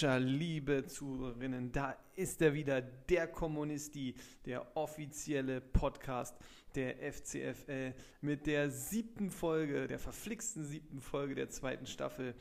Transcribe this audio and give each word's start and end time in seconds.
Liebe 0.00 0.12
Manager, 0.12 0.20
liebe 0.20 0.86
Zuhörerinnen, 0.86 1.72
da 1.72 1.94
ist 2.16 2.40
er 2.40 2.54
wieder, 2.54 2.80
der 2.80 3.26
Kommunisti, 3.26 4.14
der 4.46 4.74
offizielle 4.74 5.60
Podcast 5.60 6.38
der 6.74 7.12
FCFL 7.12 7.92
mit 8.22 8.46
der 8.46 8.70
siebten 8.70 9.30
Folge, 9.30 9.86
der 9.88 9.98
verflixten 9.98 10.64
siebten 10.64 11.02
Folge 11.02 11.34
der 11.34 11.50
zweiten 11.50 11.84
Staffel. 11.84 12.34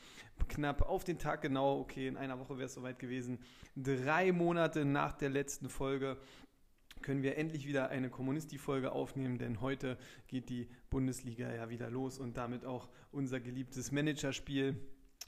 Knapp 0.48 0.84
auf 0.84 1.04
den 1.04 1.20
Tag 1.20 1.42
genau, 1.42 1.80
okay, 1.80 2.08
in 2.08 2.16
einer 2.16 2.40
Woche 2.40 2.58
wäre 2.58 2.68
es 2.68 2.76
soweit 2.76 2.98
gewesen. 2.98 3.40
Drei 3.76 4.32
Monate 4.32 4.86
nach 4.86 5.12
der 5.12 5.30
letzten 5.30 5.68
Folge 5.68 6.16
können 7.02 7.24
wir 7.24 7.38
endlich 7.38 7.68
wieder 7.68 7.90
eine 7.90 8.10
Kommunisti-Folge 8.10 8.94
aufnehmen, 8.94 9.38
denn 9.38 9.60
heute 9.60 9.98
geht 10.28 10.50
die 10.50 10.70
Bundesliga 10.90 11.54
ja 11.54 11.70
wieder 11.70 11.90
los 11.90 12.20
und 12.20 12.38
damit 12.38 12.64
auch 12.64 12.90
unser 13.12 13.42
geliebtes 13.42 13.92
Managerspiel. 13.92 14.78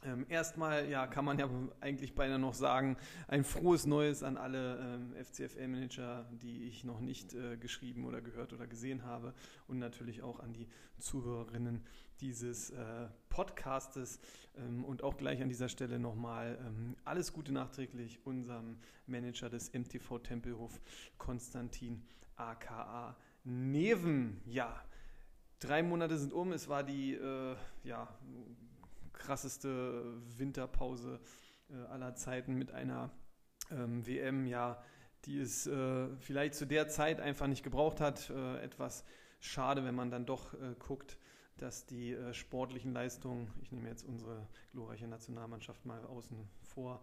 Ähm, 0.03 0.25
erstmal, 0.29 0.89
ja, 0.89 1.05
kann 1.05 1.25
man 1.25 1.37
ja 1.37 1.47
eigentlich 1.79 2.15
beinahe 2.15 2.39
noch 2.39 2.55
sagen, 2.55 2.97
ein 3.27 3.43
frohes 3.43 3.85
Neues 3.85 4.23
an 4.23 4.35
alle 4.35 4.79
ähm, 4.79 5.13
FCFL-Manager, 5.23 6.27
die 6.31 6.63
ich 6.63 6.83
noch 6.83 6.99
nicht 6.99 7.35
äh, 7.35 7.57
geschrieben 7.57 8.05
oder 8.05 8.19
gehört 8.21 8.51
oder 8.53 8.65
gesehen 8.65 9.03
habe. 9.03 9.33
Und 9.67 9.77
natürlich 9.77 10.23
auch 10.23 10.39
an 10.39 10.53
die 10.53 10.67
Zuhörerinnen 10.97 11.85
dieses 12.19 12.71
äh, 12.71 13.09
Podcastes. 13.29 14.19
Ähm, 14.55 14.83
und 14.83 15.03
auch 15.03 15.17
gleich 15.17 15.41
an 15.41 15.49
dieser 15.49 15.69
Stelle 15.69 15.99
nochmal 15.99 16.57
ähm, 16.65 16.95
alles 17.03 17.31
Gute 17.31 17.51
nachträglich 17.51 18.25
unserem 18.25 18.77
Manager 19.05 19.49
des 19.49 19.71
MTV 19.71 20.19
Tempelhof, 20.19 20.79
Konstantin 21.19 22.01
aka 22.35 23.15
Neven. 23.43 24.41
Ja, 24.45 24.83
drei 25.59 25.83
Monate 25.83 26.17
sind 26.17 26.33
um, 26.33 26.51
es 26.53 26.67
war 26.67 26.83
die, 26.83 27.13
äh, 27.13 27.55
ja, 27.83 28.07
krasseste 29.13 30.21
Winterpause 30.37 31.19
äh, 31.69 31.75
aller 31.87 32.15
Zeiten 32.15 32.55
mit 32.55 32.71
einer 32.71 33.11
ähm, 33.71 34.05
WM, 34.05 34.45
ja, 34.45 34.83
die 35.25 35.39
es 35.39 35.67
äh, 35.67 36.07
vielleicht 36.17 36.55
zu 36.55 36.65
der 36.65 36.87
Zeit 36.87 37.19
einfach 37.19 37.47
nicht 37.47 37.63
gebraucht 37.63 37.99
hat. 37.99 38.29
Äh, 38.29 38.61
etwas 38.63 39.03
schade, 39.39 39.83
wenn 39.83 39.95
man 39.95 40.11
dann 40.11 40.25
doch 40.25 40.53
äh, 40.53 40.75
guckt, 40.79 41.17
dass 41.57 41.85
die 41.85 42.13
äh, 42.13 42.33
sportlichen 42.33 42.93
Leistungen, 42.93 43.51
ich 43.61 43.71
nehme 43.71 43.89
jetzt 43.89 44.03
unsere 44.03 44.47
glorreiche 44.71 45.07
Nationalmannschaft 45.07 45.85
mal 45.85 46.03
außen 46.05 46.49
vor, 46.63 47.01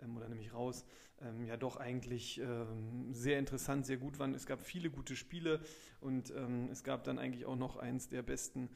ähm, 0.00 0.16
oder 0.16 0.28
nämlich 0.28 0.54
raus, 0.54 0.84
ähm, 1.20 1.44
ja 1.44 1.56
doch 1.56 1.76
eigentlich 1.76 2.40
ähm, 2.40 3.12
sehr 3.12 3.38
interessant, 3.38 3.86
sehr 3.86 3.96
gut 3.96 4.18
waren. 4.18 4.34
Es 4.34 4.46
gab 4.46 4.60
viele 4.60 4.90
gute 4.90 5.16
Spiele 5.16 5.60
und 6.00 6.30
ähm, 6.30 6.68
es 6.70 6.84
gab 6.84 7.04
dann 7.04 7.18
eigentlich 7.18 7.46
auch 7.46 7.56
noch 7.56 7.76
eins 7.76 8.08
der 8.08 8.22
besten 8.22 8.70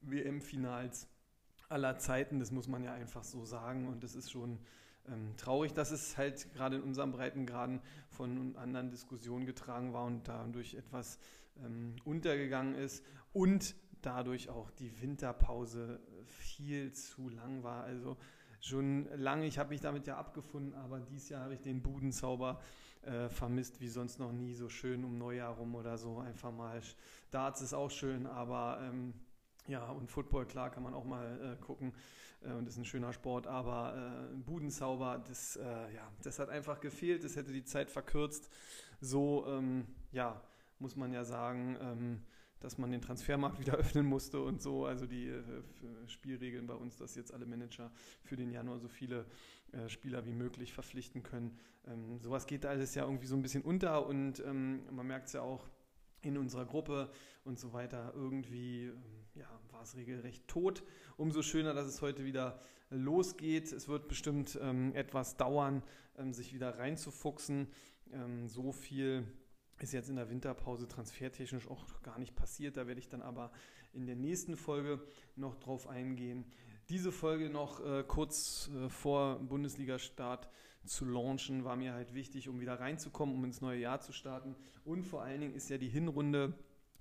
WM-Finals 0.00 1.08
aller 1.68 1.98
Zeiten, 1.98 2.38
das 2.38 2.50
muss 2.50 2.68
man 2.68 2.82
ja 2.84 2.92
einfach 2.92 3.24
so 3.24 3.44
sagen. 3.44 3.88
Und 3.88 4.02
das 4.02 4.14
ist 4.14 4.30
schon 4.30 4.58
ähm, 5.06 5.36
traurig, 5.36 5.72
dass 5.72 5.90
es 5.90 6.16
halt 6.16 6.52
gerade 6.52 6.76
in 6.76 6.82
unserem 6.82 7.12
Breitengraden 7.12 7.80
von 8.08 8.56
anderen 8.56 8.90
Diskussionen 8.90 9.46
getragen 9.46 9.92
war 9.92 10.04
und 10.04 10.26
dadurch 10.28 10.74
etwas 10.74 11.18
ähm, 11.64 11.96
untergegangen 12.04 12.74
ist 12.74 13.04
und 13.32 13.74
dadurch 14.02 14.48
auch 14.48 14.70
die 14.70 15.00
Winterpause 15.00 16.00
viel 16.26 16.92
zu 16.92 17.28
lang 17.28 17.62
war. 17.62 17.84
Also 17.84 18.16
schon 18.60 19.08
lange, 19.16 19.46
ich 19.46 19.58
habe 19.58 19.70
mich 19.70 19.80
damit 19.80 20.06
ja 20.06 20.16
abgefunden, 20.16 20.74
aber 20.74 21.00
dieses 21.00 21.28
Jahr 21.28 21.42
habe 21.44 21.54
ich 21.54 21.60
den 21.60 21.82
Budenzauber 21.82 22.60
äh, 23.02 23.28
vermisst, 23.28 23.80
wie 23.80 23.88
sonst 23.88 24.18
noch 24.18 24.32
nie, 24.32 24.54
so 24.54 24.68
schön 24.68 25.04
um 25.04 25.18
Neujahr 25.18 25.54
rum 25.54 25.74
oder 25.74 25.98
so. 25.98 26.18
Einfach 26.18 26.52
mal, 26.52 26.80
Darts 27.30 27.60
ist 27.60 27.74
auch 27.74 27.90
schön, 27.90 28.26
aber 28.26 28.80
ähm, 28.82 29.14
ja, 29.68 29.88
und 29.90 30.10
Football, 30.10 30.46
klar, 30.46 30.70
kann 30.70 30.82
man 30.82 30.94
auch 30.94 31.04
mal 31.04 31.56
äh, 31.58 31.62
gucken 31.62 31.92
äh, 32.42 32.52
und 32.52 32.66
ist 32.66 32.78
ein 32.78 32.84
schöner 32.84 33.12
Sport, 33.12 33.46
aber 33.46 34.30
äh, 34.32 34.36
Budenzauber, 34.36 35.22
das, 35.28 35.56
äh, 35.56 35.62
ja, 35.94 36.10
das 36.22 36.38
hat 36.38 36.48
einfach 36.48 36.80
gefehlt, 36.80 37.22
das 37.22 37.36
hätte 37.36 37.52
die 37.52 37.64
Zeit 37.64 37.90
verkürzt. 37.90 38.50
So, 39.00 39.46
ähm, 39.46 39.86
ja, 40.10 40.42
muss 40.78 40.96
man 40.96 41.12
ja 41.12 41.24
sagen, 41.24 41.76
ähm, 41.80 42.22
dass 42.60 42.78
man 42.78 42.90
den 42.90 43.00
Transfermarkt 43.00 43.60
wieder 43.60 43.74
öffnen 43.74 44.06
musste 44.06 44.40
und 44.40 44.62
so, 44.62 44.86
also 44.86 45.06
die 45.06 45.28
äh, 45.28 45.42
Spielregeln 46.06 46.66
bei 46.66 46.74
uns, 46.74 46.96
dass 46.96 47.14
jetzt 47.14 47.32
alle 47.32 47.46
Manager 47.46 47.92
für 48.22 48.36
den 48.36 48.50
Januar 48.50 48.78
so 48.78 48.88
viele 48.88 49.26
äh, 49.72 49.88
Spieler 49.88 50.24
wie 50.24 50.32
möglich 50.32 50.72
verpflichten 50.72 51.22
können. 51.22 51.58
Ähm, 51.86 52.18
sowas 52.20 52.46
geht 52.46 52.66
alles 52.66 52.94
ja 52.94 53.04
irgendwie 53.04 53.26
so 53.26 53.36
ein 53.36 53.42
bisschen 53.42 53.62
unter 53.62 54.06
und 54.06 54.40
ähm, 54.40 54.82
man 54.90 55.06
merkt 55.06 55.26
es 55.26 55.34
ja 55.34 55.42
auch, 55.42 55.68
in 56.22 56.36
unserer 56.36 56.66
Gruppe 56.66 57.10
und 57.44 57.58
so 57.58 57.72
weiter. 57.72 58.12
Irgendwie 58.14 58.86
ähm, 58.86 59.02
ja, 59.34 59.48
war 59.70 59.82
es 59.82 59.96
regelrecht 59.96 60.46
tot. 60.48 60.82
Umso 61.16 61.42
schöner, 61.42 61.74
dass 61.74 61.86
es 61.86 62.02
heute 62.02 62.24
wieder 62.24 62.60
losgeht. 62.90 63.72
Es 63.72 63.88
wird 63.88 64.08
bestimmt 64.08 64.58
ähm, 64.60 64.94
etwas 64.94 65.36
dauern, 65.36 65.82
ähm, 66.16 66.32
sich 66.32 66.52
wieder 66.52 66.78
reinzufuchsen. 66.78 67.68
Ähm, 68.12 68.48
so 68.48 68.72
viel 68.72 69.26
ist 69.80 69.92
jetzt 69.92 70.08
in 70.08 70.16
der 70.16 70.30
Winterpause 70.30 70.88
transfertechnisch 70.88 71.68
auch 71.68 72.02
gar 72.02 72.18
nicht 72.18 72.34
passiert. 72.34 72.76
Da 72.76 72.86
werde 72.86 73.00
ich 73.00 73.08
dann 73.08 73.22
aber 73.22 73.52
in 73.92 74.06
der 74.06 74.16
nächsten 74.16 74.56
Folge 74.56 75.00
noch 75.36 75.56
drauf 75.56 75.86
eingehen. 75.86 76.44
Diese 76.88 77.12
Folge 77.12 77.50
noch 77.50 77.84
äh, 77.84 78.02
kurz 78.02 78.70
äh, 78.74 78.88
vor 78.88 79.38
Bundesliga-Start 79.40 80.48
zu 80.88 81.04
launchen, 81.04 81.64
war 81.64 81.76
mir 81.76 81.92
halt 81.92 82.14
wichtig, 82.14 82.48
um 82.48 82.60
wieder 82.60 82.80
reinzukommen, 82.80 83.34
um 83.34 83.44
ins 83.44 83.60
neue 83.60 83.78
Jahr 83.80 84.00
zu 84.00 84.12
starten. 84.12 84.56
Und 84.84 85.04
vor 85.04 85.22
allen 85.22 85.40
Dingen 85.40 85.54
ist 85.54 85.70
ja 85.70 85.78
die 85.78 85.88
Hinrunde 85.88 86.54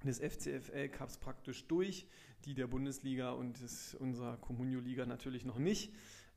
des 0.04 0.20
FCFL 0.20 0.90
Cups 0.90 1.18
praktisch 1.18 1.66
durch, 1.68 2.08
die 2.46 2.54
der 2.54 2.68
Bundesliga 2.68 3.32
und 3.32 3.62
des, 3.62 3.96
unserer 3.96 4.38
Communio-Liga 4.38 5.06
natürlich 5.06 5.46
noch 5.46 5.58
nicht. 5.58 5.94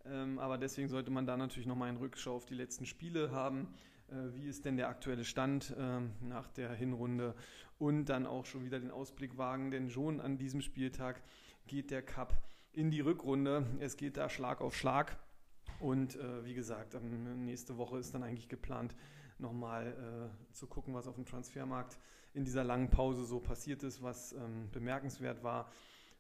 Ähm, 0.06 0.38
aber 0.38 0.56
deswegen 0.56 0.88
sollte 0.88 1.10
man 1.10 1.26
da 1.26 1.36
natürlich 1.36 1.66
nochmal 1.66 1.88
einen 1.88 1.98
Rückschau 1.98 2.36
auf 2.36 2.46
die 2.46 2.54
letzten 2.54 2.86
Spiele 2.86 3.32
haben. 3.32 3.74
Äh, 4.08 4.34
wie 4.34 4.46
ist 4.46 4.64
denn 4.64 4.76
der 4.76 4.88
aktuelle 4.88 5.24
Stand 5.24 5.74
äh, 5.78 6.00
nach 6.20 6.48
der 6.50 6.72
Hinrunde? 6.72 7.34
Und 7.78 8.06
dann 8.06 8.26
auch 8.26 8.46
schon 8.46 8.64
wieder 8.64 8.78
den 8.78 8.90
Ausblick 8.90 9.36
wagen, 9.38 9.70
denn 9.70 9.90
schon 9.90 10.20
an 10.20 10.38
diesem 10.38 10.60
Spieltag 10.60 11.22
geht 11.66 11.90
der 11.90 12.02
Cup 12.02 12.42
in 12.72 12.90
die 12.90 13.00
Rückrunde. 13.00 13.66
Es 13.78 13.96
geht 13.96 14.16
da 14.16 14.28
Schlag 14.28 14.60
auf 14.60 14.76
Schlag. 14.76 15.18
Und 15.80 16.16
äh, 16.16 16.44
wie 16.44 16.54
gesagt, 16.54 16.94
ähm, 16.94 17.44
nächste 17.44 17.78
Woche 17.78 17.98
ist 17.98 18.14
dann 18.14 18.22
eigentlich 18.22 18.48
geplant, 18.48 18.94
nochmal 19.38 20.30
äh, 20.30 20.52
zu 20.54 20.66
gucken, 20.66 20.94
was 20.94 21.06
auf 21.06 21.14
dem 21.14 21.24
Transfermarkt 21.24 21.98
in 22.34 22.44
dieser 22.44 22.62
langen 22.64 22.90
Pause 22.90 23.24
so 23.24 23.40
passiert 23.40 23.82
ist, 23.82 24.02
was 24.02 24.32
ähm, 24.32 24.68
bemerkenswert 24.70 25.42
war. 25.42 25.72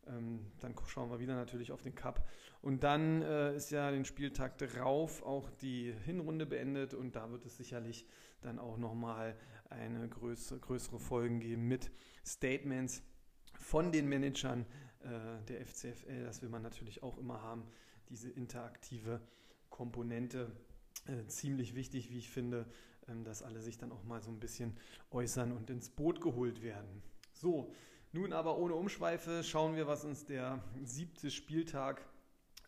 Ähm, 0.06 0.46
dann 0.60 0.74
schauen 0.86 1.10
wir 1.10 1.20
wieder 1.20 1.34
natürlich 1.34 1.72
auf 1.72 1.82
den 1.82 1.94
Cup. 1.94 2.26
Und 2.62 2.82
dann 2.82 3.22
äh, 3.22 3.54
ist 3.54 3.70
ja 3.70 3.90
den 3.90 4.04
Spieltag 4.04 4.58
drauf 4.58 5.22
auch 5.22 5.50
die 5.50 5.92
Hinrunde 6.04 6.46
beendet 6.46 6.94
und 6.94 7.14
da 7.14 7.30
wird 7.30 7.44
es 7.44 7.58
sicherlich 7.58 8.06
dann 8.40 8.58
auch 8.58 8.78
nochmal 8.78 9.36
eine 9.68 10.08
größere, 10.08 10.58
größere 10.58 10.98
Folgen 10.98 11.40
geben 11.40 11.68
mit 11.68 11.90
Statements 12.24 13.02
von 13.58 13.92
den 13.92 14.08
Managern 14.08 14.66
äh, 15.00 15.44
der 15.48 15.66
FCFL. 15.66 16.24
Das 16.24 16.42
will 16.42 16.48
man 16.48 16.62
natürlich 16.62 17.02
auch 17.02 17.18
immer 17.18 17.42
haben, 17.42 17.64
diese 18.08 18.30
interaktive 18.30 19.20
Komponente 19.70 20.52
äh, 21.06 21.26
ziemlich 21.26 21.74
wichtig, 21.74 22.10
wie 22.10 22.18
ich 22.18 22.30
finde, 22.30 22.66
ähm, 23.08 23.24
dass 23.24 23.42
alle 23.42 23.60
sich 23.60 23.78
dann 23.78 23.92
auch 23.92 24.04
mal 24.04 24.22
so 24.22 24.30
ein 24.30 24.40
bisschen 24.40 24.76
äußern 25.10 25.52
und 25.52 25.70
ins 25.70 25.88
Boot 25.88 26.20
geholt 26.20 26.62
werden. 26.62 27.02
So, 27.32 27.72
nun 28.12 28.32
aber 28.32 28.58
ohne 28.58 28.74
Umschweife 28.74 29.42
schauen 29.42 29.76
wir, 29.76 29.86
was 29.86 30.04
uns 30.04 30.26
der 30.26 30.62
siebte 30.84 31.30
Spieltag 31.30 32.04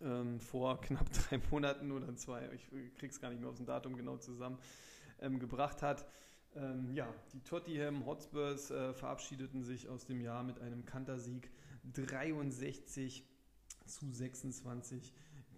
ähm, 0.00 0.40
vor 0.40 0.80
knapp 0.80 1.10
drei 1.28 1.40
Monaten 1.50 1.92
oder 1.92 2.14
zwei, 2.16 2.48
ich 2.54 2.70
krieg's 2.94 3.20
gar 3.20 3.30
nicht 3.30 3.40
mehr 3.40 3.50
aus 3.50 3.56
dem 3.56 3.66
Datum 3.66 3.96
genau 3.96 4.16
zusammen, 4.16 4.58
ähm, 5.20 5.38
gebracht 5.38 5.82
hat. 5.82 6.06
Ähm, 6.54 6.94
ja, 6.94 7.12
die 7.32 7.40
Tottenham 7.40 8.04
Hotspurs 8.04 8.70
äh, 8.70 8.92
verabschiedeten 8.92 9.62
sich 9.62 9.88
aus 9.88 10.04
dem 10.04 10.20
Jahr 10.20 10.42
mit 10.42 10.60
einem 10.60 10.84
Kantersieg 10.84 11.50
63 11.92 13.26
zu 13.86 14.12
26 14.12 15.12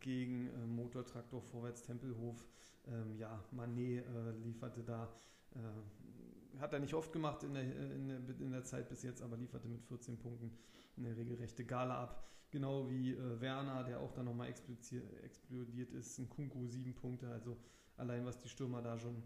gegen 0.04 0.48
äh, 0.48 0.66
Motortraktor 0.66 1.40
Vorwärts 1.40 1.82
Tempelhof. 1.82 2.44
Ähm, 2.86 3.16
ja, 3.16 3.42
Manet 3.50 4.04
äh, 4.04 4.30
lieferte 4.42 4.82
da, 4.82 5.08
äh, 5.54 6.60
hat 6.60 6.74
er 6.74 6.78
nicht 6.78 6.92
oft 6.92 7.12
gemacht 7.12 7.42
in 7.42 7.54
der, 7.54 7.62
äh, 7.62 7.94
in, 7.94 8.08
der, 8.08 8.18
in 8.38 8.52
der, 8.52 8.64
Zeit 8.64 8.88
bis 8.90 9.02
jetzt, 9.02 9.22
aber 9.22 9.36
lieferte 9.36 9.66
mit 9.66 9.82
14 9.82 10.18
Punkten 10.18 10.52
eine 10.96 11.16
regelrechte 11.16 11.64
Gala 11.64 12.02
ab. 12.02 12.28
Genau 12.50 12.88
wie 12.90 13.12
äh, 13.12 13.40
Werner, 13.40 13.82
der 13.84 14.00
auch 14.00 14.12
dann 14.12 14.26
nochmal 14.26 14.48
explodiert 14.48 15.92
ist. 15.92 16.18
Ein 16.18 16.28
Kunku 16.28 16.66
sieben 16.66 16.94
Punkte, 16.94 17.28
also 17.30 17.56
allein 17.96 18.26
was 18.26 18.38
die 18.38 18.48
Stürmer 18.48 18.82
da 18.82 18.98
schon 18.98 19.22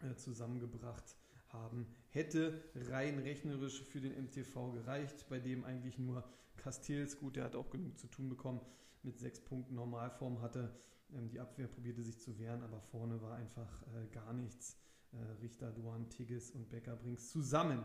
äh, 0.00 0.14
zusammengebracht 0.16 1.16
haben, 1.48 1.86
hätte 2.08 2.64
rein 2.88 3.18
rechnerisch 3.18 3.82
für 3.82 4.00
den 4.00 4.12
MTV 4.24 4.72
gereicht, 4.72 5.26
bei 5.28 5.38
dem 5.38 5.64
eigentlich 5.64 5.98
nur 5.98 6.24
Castells, 6.64 7.18
gut, 7.18 7.36
der 7.36 7.44
hat 7.44 7.56
auch 7.56 7.68
genug 7.68 7.98
zu 7.98 8.06
tun 8.06 8.30
bekommen, 8.30 8.60
mit 9.02 9.18
sechs 9.18 9.38
Punkten 9.38 9.74
Normalform 9.74 10.40
hatte. 10.40 10.74
Ähm, 11.14 11.28
die 11.28 11.38
Abwehr 11.38 11.68
probierte 11.68 12.02
sich 12.02 12.18
zu 12.18 12.38
wehren, 12.38 12.62
aber 12.62 12.80
vorne 12.80 13.20
war 13.20 13.36
einfach 13.36 13.82
äh, 13.88 14.06
gar 14.12 14.32
nichts. 14.32 14.78
Äh, 15.12 15.42
Richter, 15.42 15.70
Duan, 15.72 16.08
Tigges 16.08 16.50
und 16.50 16.70
Becker 16.70 16.96
bringst 16.96 17.30
zusammen 17.30 17.84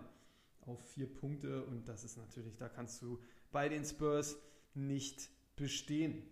auf 0.62 0.82
vier 0.92 1.14
Punkte 1.14 1.66
und 1.66 1.90
das 1.90 2.06
ist 2.06 2.16
natürlich, 2.18 2.56
da 2.56 2.70
kannst 2.70 3.02
du 3.02 3.20
bei 3.52 3.68
den 3.68 3.84
Spurs 3.84 4.38
nicht 4.74 5.30
bestehen. 5.58 6.24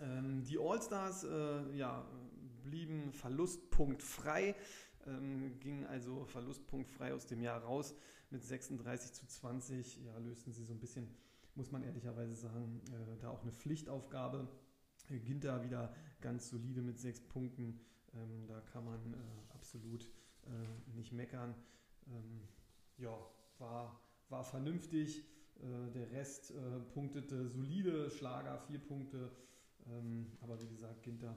Ähm, 0.00 0.44
die 0.44 0.58
All-Stars, 0.58 1.24
äh, 1.24 1.76
ja, 1.76 2.08
blieben 2.62 3.12
verlustpunktfrei, 3.12 4.54
ähm, 5.06 5.58
gingen 5.60 5.84
also 5.84 6.24
verlustpunktfrei 6.24 7.12
aus 7.12 7.26
dem 7.26 7.42
Jahr 7.42 7.62
raus 7.62 7.94
mit 8.30 8.42
36 8.42 9.12
zu 9.12 9.26
20. 9.26 10.04
Ja, 10.04 10.16
lösten 10.18 10.52
sie 10.52 10.64
so 10.64 10.72
ein 10.72 10.80
bisschen, 10.80 11.08
muss 11.54 11.70
man 11.70 11.82
ehrlicherweise 11.82 12.34
sagen, 12.34 12.80
äh, 12.88 13.18
da 13.18 13.30
auch 13.30 13.42
eine 13.42 13.52
Pflichtaufgabe. 13.52 14.48
Ginter 15.24 15.62
wieder 15.62 15.94
ganz 16.20 16.48
solide 16.48 16.80
mit 16.80 16.98
sechs 16.98 17.20
Punkten. 17.20 17.80
Ähm, 18.14 18.46
da 18.46 18.60
kann 18.60 18.84
man 18.84 19.14
äh, 19.14 19.16
absolut 19.54 20.08
äh, 20.44 20.94
nicht 20.96 21.12
meckern. 21.12 21.54
Ähm, 22.06 22.48
ja, 22.96 23.14
war, 23.58 24.00
war 24.28 24.44
vernünftig. 24.44 25.24
Äh, 25.60 25.90
der 25.92 26.10
Rest 26.12 26.52
äh, 26.52 26.80
punktete 26.94 27.46
solide, 27.48 28.10
Schlager 28.10 28.58
vier 28.58 28.78
Punkte. 28.78 29.30
Ähm, 29.86 30.32
aber 30.40 30.60
wie 30.62 30.68
gesagt, 30.68 31.02
Ginter 31.02 31.36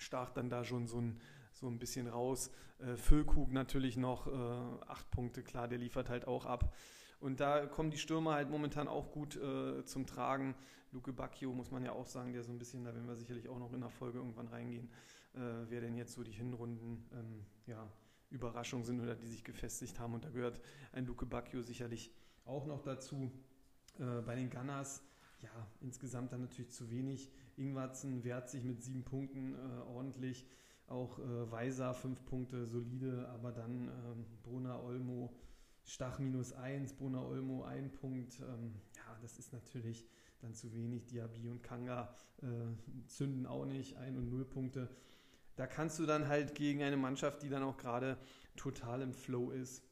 stach 0.00 0.30
dann 0.30 0.50
da 0.50 0.64
schon 0.64 0.86
so 0.86 1.00
ein, 1.00 1.20
so 1.52 1.68
ein 1.68 1.78
bisschen 1.78 2.06
raus. 2.06 2.50
Äh, 2.78 2.96
Füllkrug 2.96 3.52
natürlich 3.52 3.96
noch 3.96 4.26
äh, 4.26 4.84
acht 4.86 5.10
Punkte, 5.10 5.42
klar, 5.42 5.68
der 5.68 5.78
liefert 5.78 6.08
halt 6.08 6.26
auch 6.26 6.46
ab. 6.46 6.74
Und 7.20 7.40
da 7.40 7.66
kommen 7.66 7.90
die 7.90 7.98
Stürmer 7.98 8.34
halt 8.34 8.50
momentan 8.50 8.88
auch 8.88 9.12
gut 9.12 9.36
äh, 9.36 9.84
zum 9.84 10.06
Tragen. 10.06 10.54
Luke 10.90 11.12
Bacchio 11.12 11.52
muss 11.52 11.70
man 11.70 11.84
ja 11.84 11.92
auch 11.92 12.06
sagen, 12.06 12.32
der 12.32 12.42
so 12.42 12.50
ein 12.50 12.58
bisschen, 12.58 12.84
da 12.84 12.94
werden 12.94 13.06
wir 13.06 13.14
sicherlich 13.14 13.48
auch 13.48 13.58
noch 13.58 13.72
in 13.72 13.80
der 13.80 13.90
Folge 13.90 14.18
irgendwann 14.18 14.48
reingehen, 14.48 14.88
äh, 15.34 15.38
wer 15.68 15.82
denn 15.82 15.94
jetzt 15.96 16.14
so 16.14 16.24
die 16.24 16.32
Hinrunden 16.32 17.06
ähm, 17.12 17.44
ja, 17.66 17.86
Überraschungen 18.30 18.84
sind 18.84 19.00
oder 19.00 19.14
die 19.14 19.26
sich 19.26 19.44
gefestigt 19.44 20.00
haben. 20.00 20.14
Und 20.14 20.24
da 20.24 20.30
gehört 20.30 20.60
ein 20.92 21.06
Luke 21.06 21.26
Bacchio 21.26 21.62
sicherlich 21.62 22.10
auch 22.44 22.66
noch 22.66 22.82
dazu. 22.82 23.30
Äh, 23.98 24.22
bei 24.22 24.34
den 24.34 24.50
Gunners, 24.50 25.02
ja, 25.42 25.50
insgesamt 25.80 26.32
dann 26.32 26.40
natürlich 26.40 26.70
zu 26.70 26.90
wenig. 26.90 27.30
Ingwarzen 27.56 28.24
wehrt 28.24 28.48
sich 28.48 28.64
mit 28.64 28.82
sieben 28.82 29.04
Punkten 29.04 29.54
äh, 29.54 29.82
ordentlich. 29.88 30.46
Auch 30.86 31.18
äh, 31.18 31.50
Weiser 31.52 31.94
fünf 31.94 32.24
Punkte, 32.24 32.66
solide, 32.66 33.28
aber 33.28 33.52
dann 33.52 33.88
ähm, 33.88 34.26
Brunner 34.42 34.82
Olmo, 34.82 35.32
Stach 35.84 36.18
minus 36.18 36.52
eins, 36.52 36.92
Brunner 36.92 37.26
Olmo 37.26 37.64
ein 37.64 37.92
Punkt. 37.92 38.40
Ähm, 38.40 38.74
ja, 38.96 39.18
das 39.22 39.38
ist 39.38 39.52
natürlich 39.52 40.06
dann 40.40 40.54
zu 40.54 40.72
wenig. 40.72 41.06
Diaby 41.06 41.48
und 41.48 41.62
Kanga 41.62 42.14
äh, 42.42 42.46
zünden 43.06 43.46
auch 43.46 43.64
nicht, 43.64 43.96
ein 43.96 44.16
und 44.16 44.28
null 44.30 44.44
Punkte. 44.44 44.88
Da 45.56 45.66
kannst 45.66 45.98
du 45.98 46.06
dann 46.06 46.28
halt 46.28 46.54
gegen 46.54 46.82
eine 46.82 46.96
Mannschaft, 46.96 47.42
die 47.42 47.48
dann 47.48 47.62
auch 47.62 47.76
gerade 47.76 48.16
total 48.56 49.02
im 49.02 49.12
Flow 49.12 49.50
ist, 49.50 49.82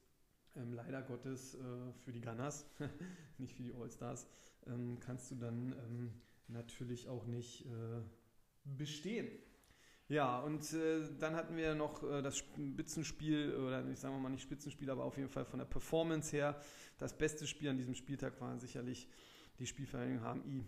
ähm, 0.57 0.73
leider 0.73 1.03
Gottes 1.03 1.55
äh, 1.55 1.93
für 2.05 2.13
die 2.13 2.21
Gunners, 2.21 2.67
nicht 3.39 3.55
für 3.55 3.63
die 3.63 3.75
All-Stars, 3.75 4.27
ähm, 4.67 4.99
kannst 5.01 5.31
du 5.31 5.35
dann 5.35 5.73
ähm, 5.73 6.13
natürlich 6.49 7.09
auch 7.09 7.27
nicht 7.27 7.67
äh, 7.67 8.01
bestehen. 8.65 9.29
Ja, 10.09 10.39
und 10.39 10.73
äh, 10.73 11.07
dann 11.19 11.37
hatten 11.37 11.55
wir 11.55 11.75
noch 11.75 12.03
äh, 12.03 12.23
das 12.23 12.39
Spitzenspiel, 12.39 13.55
oder 13.55 13.87
ich 13.91 13.99
sage 13.99 14.17
mal 14.17 14.31
nicht 14.31 14.43
Spitzenspiel, 14.43 14.89
aber 14.89 15.05
auf 15.05 15.19
jeden 15.19 15.29
Fall 15.29 15.45
von 15.45 15.59
der 15.59 15.67
Performance 15.67 16.35
her. 16.35 16.59
Das 16.97 17.17
beste 17.17 17.47
Spiel 17.47 17.69
an 17.69 17.77
diesem 17.77 17.95
Spieltag 17.95 18.41
war 18.41 18.59
sicherlich 18.59 19.07
die 19.59 19.67
Spielvereinigung 19.67 20.23
HMI 20.23 20.65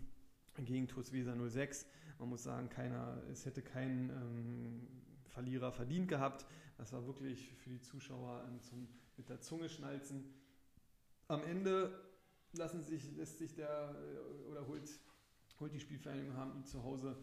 gegen 0.59 0.87
TuS 0.87 1.11
Weser 1.11 1.35
06. 1.49 1.87
Man 2.19 2.29
muss 2.29 2.43
sagen, 2.43 2.69
keiner, 2.69 3.23
es 3.31 3.43
hätte 3.47 3.63
kein 3.63 4.11
ähm, 4.11 4.87
Verlierer 5.23 5.71
verdient 5.71 6.07
gehabt. 6.07 6.45
Das 6.77 6.93
war 6.93 7.07
wirklich 7.07 7.55
für 7.55 7.71
die 7.71 7.81
Zuschauer 7.81 8.45
ähm, 8.47 8.61
zum, 8.61 8.87
mit 9.17 9.27
der 9.27 9.41
Zunge 9.41 9.69
schnalzen. 9.69 10.35
Am 11.27 11.43
Ende 11.45 11.99
lassen 12.53 12.83
sich, 12.83 13.11
lässt 13.15 13.39
sich 13.39 13.55
der 13.55 13.95
äh, 13.95 14.49
oder 14.51 14.67
holt, 14.67 14.87
holt 15.59 15.73
die 15.73 15.79
Spielvereinigung 15.79 16.35
HMI 16.35 16.63
zu 16.63 16.83
Hause 16.83 17.17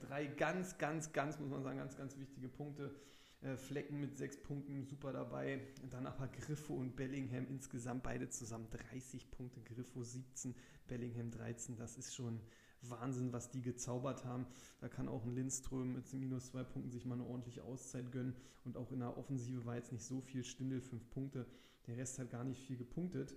drei 0.00 0.26
ganz, 0.26 0.78
ganz, 0.78 1.12
ganz, 1.12 1.38
muss 1.38 1.50
man 1.50 1.62
sagen, 1.62 1.78
ganz, 1.78 1.96
ganz 1.96 2.18
wichtige 2.18 2.48
Punkte. 2.48 2.94
Äh, 3.40 3.56
Flecken 3.56 4.00
mit 4.00 4.16
sechs 4.16 4.36
Punkten, 4.36 4.84
super 4.84 5.12
dabei. 5.12 5.60
Dann 5.90 6.06
aber 6.06 6.26
Griffo 6.28 6.74
und 6.74 6.96
Bellingham 6.96 7.46
insgesamt 7.48 8.02
beide 8.02 8.28
zusammen 8.28 8.68
30 8.70 9.30
Punkte. 9.30 9.60
Griffo 9.62 10.02
17, 10.02 10.54
Bellingham 10.88 11.30
13. 11.30 11.76
Das 11.76 11.96
ist 11.96 12.14
schon 12.14 12.40
Wahnsinn, 12.82 13.32
was 13.32 13.50
die 13.50 13.62
gezaubert 13.62 14.24
haben. 14.24 14.46
Da 14.80 14.88
kann 14.88 15.08
auch 15.08 15.24
ein 15.24 15.34
Lindström 15.34 15.94
mit 15.94 16.12
minus 16.12 16.46
zwei 16.46 16.64
Punkten 16.64 16.90
sich 16.90 17.04
mal 17.04 17.14
eine 17.14 17.24
ordentliche 17.24 17.62
Auszeit 17.62 18.10
gönnen. 18.10 18.34
Und 18.64 18.76
auch 18.76 18.90
in 18.90 19.00
der 19.00 19.16
Offensive 19.16 19.64
war 19.64 19.76
jetzt 19.76 19.92
nicht 19.92 20.04
so 20.04 20.20
viel. 20.20 20.42
Stindel 20.42 20.80
fünf 20.80 21.08
Punkte. 21.10 21.46
Der 21.86 21.96
Rest 21.96 22.18
hat 22.18 22.30
gar 22.30 22.44
nicht 22.44 22.60
viel 22.60 22.76
gepunktet. 22.76 23.36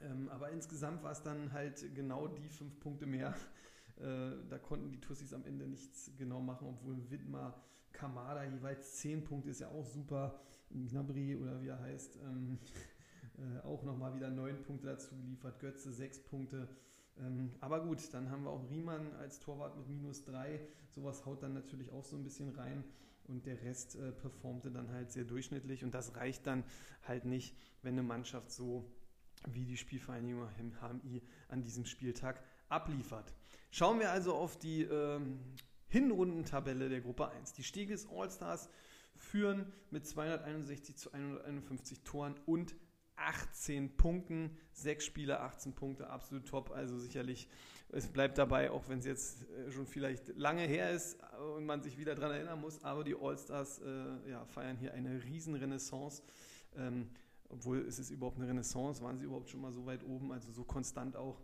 Ähm, 0.00 0.28
aber 0.28 0.50
insgesamt 0.50 1.02
war 1.02 1.12
es 1.12 1.22
dann 1.22 1.52
halt 1.52 1.94
genau 1.94 2.28
die 2.28 2.48
fünf 2.48 2.78
Punkte 2.78 3.06
mehr. 3.06 3.34
Äh, 3.98 4.48
da 4.48 4.58
konnten 4.58 4.90
die 4.90 5.00
Tussis 5.00 5.32
am 5.32 5.44
Ende 5.44 5.66
nichts 5.66 6.10
genau 6.16 6.40
machen, 6.40 6.68
obwohl 6.68 7.10
Widmar 7.10 7.62
Kamada 7.92 8.44
jeweils 8.44 8.96
zehn 8.96 9.22
Punkte 9.22 9.50
ist 9.50 9.60
ja 9.60 9.68
auch 9.68 9.86
super. 9.86 10.40
Gnabry 10.70 11.36
oder 11.36 11.62
wie 11.62 11.68
er 11.68 11.80
heißt, 11.80 12.18
ähm, 12.24 12.58
äh, 13.38 13.60
auch 13.64 13.84
nochmal 13.84 14.14
wieder 14.14 14.30
neun 14.30 14.60
Punkte 14.62 14.88
dazu 14.88 15.14
geliefert. 15.16 15.60
Götze 15.60 15.92
sechs 15.92 16.18
Punkte. 16.18 16.68
Ähm, 17.18 17.52
aber 17.60 17.84
gut, 17.84 18.12
dann 18.12 18.30
haben 18.30 18.42
wir 18.42 18.50
auch 18.50 18.68
Riemann 18.68 19.12
als 19.14 19.38
Torwart 19.38 19.76
mit 19.76 19.88
minus 19.88 20.24
drei. 20.24 20.60
Sowas 20.90 21.24
haut 21.24 21.42
dann 21.42 21.54
natürlich 21.54 21.90
auch 21.92 22.04
so 22.04 22.16
ein 22.16 22.24
bisschen 22.24 22.50
rein. 22.50 22.82
Und 23.28 23.46
der 23.46 23.62
Rest 23.62 23.96
äh, 23.96 24.12
performte 24.12 24.70
dann 24.70 24.90
halt 24.90 25.12
sehr 25.12 25.24
durchschnittlich. 25.24 25.84
Und 25.84 25.94
das 25.94 26.16
reicht 26.16 26.46
dann 26.46 26.64
halt 27.04 27.24
nicht, 27.24 27.56
wenn 27.82 27.94
eine 27.94 28.02
Mannschaft 28.02 28.50
so 28.50 28.84
wie 29.46 29.64
die 29.64 29.76
Spielvereinigung 29.76 30.48
HMI 30.80 31.22
an 31.48 31.62
diesem 31.62 31.84
Spieltag 31.84 32.42
abliefert. 32.68 33.34
Schauen 33.70 33.98
wir 33.98 34.10
also 34.10 34.34
auf 34.34 34.58
die 34.58 34.82
ähm, 34.82 35.40
Hinrundentabelle 35.88 36.88
der 36.88 37.00
Gruppe 37.00 37.28
1. 37.28 37.52
Die 37.52 37.64
Stegis 37.64 38.08
All-Stars 38.08 38.68
führen 39.16 39.72
mit 39.90 40.06
261 40.06 40.96
zu 40.96 41.12
151 41.12 42.02
Toren 42.02 42.34
und 42.46 42.74
18 43.16 43.96
Punkten, 43.96 44.56
sechs 44.72 45.04
Spiele, 45.04 45.40
18 45.40 45.72
Punkte, 45.72 46.10
absolut 46.10 46.46
top. 46.48 46.72
Also 46.72 46.98
sicherlich, 46.98 47.48
es 47.90 48.08
bleibt 48.08 48.38
dabei, 48.38 48.70
auch 48.70 48.88
wenn 48.88 48.98
es 48.98 49.06
jetzt 49.06 49.48
äh, 49.50 49.70
schon 49.70 49.86
vielleicht 49.86 50.36
lange 50.36 50.62
her 50.62 50.90
ist 50.90 51.18
und 51.56 51.64
man 51.64 51.82
sich 51.82 51.96
wieder 51.96 52.14
daran 52.14 52.32
erinnern 52.32 52.60
muss, 52.60 52.82
aber 52.82 53.04
die 53.04 53.14
All-Stars 53.14 53.80
äh, 53.80 54.30
ja, 54.30 54.44
feiern 54.46 54.76
hier 54.76 54.94
eine 54.94 55.22
Riesenrenaissance. 55.22 56.22
Ähm, 56.76 57.08
obwohl 57.48 57.86
es 57.86 58.00
ist 58.00 58.10
überhaupt 58.10 58.38
eine 58.38 58.48
Renaissance, 58.48 59.02
waren 59.02 59.16
sie 59.18 59.26
überhaupt 59.26 59.48
schon 59.48 59.60
mal 59.60 59.72
so 59.72 59.86
weit 59.86 60.02
oben, 60.04 60.32
also 60.32 60.50
so 60.50 60.64
konstant 60.64 61.14
auch 61.16 61.40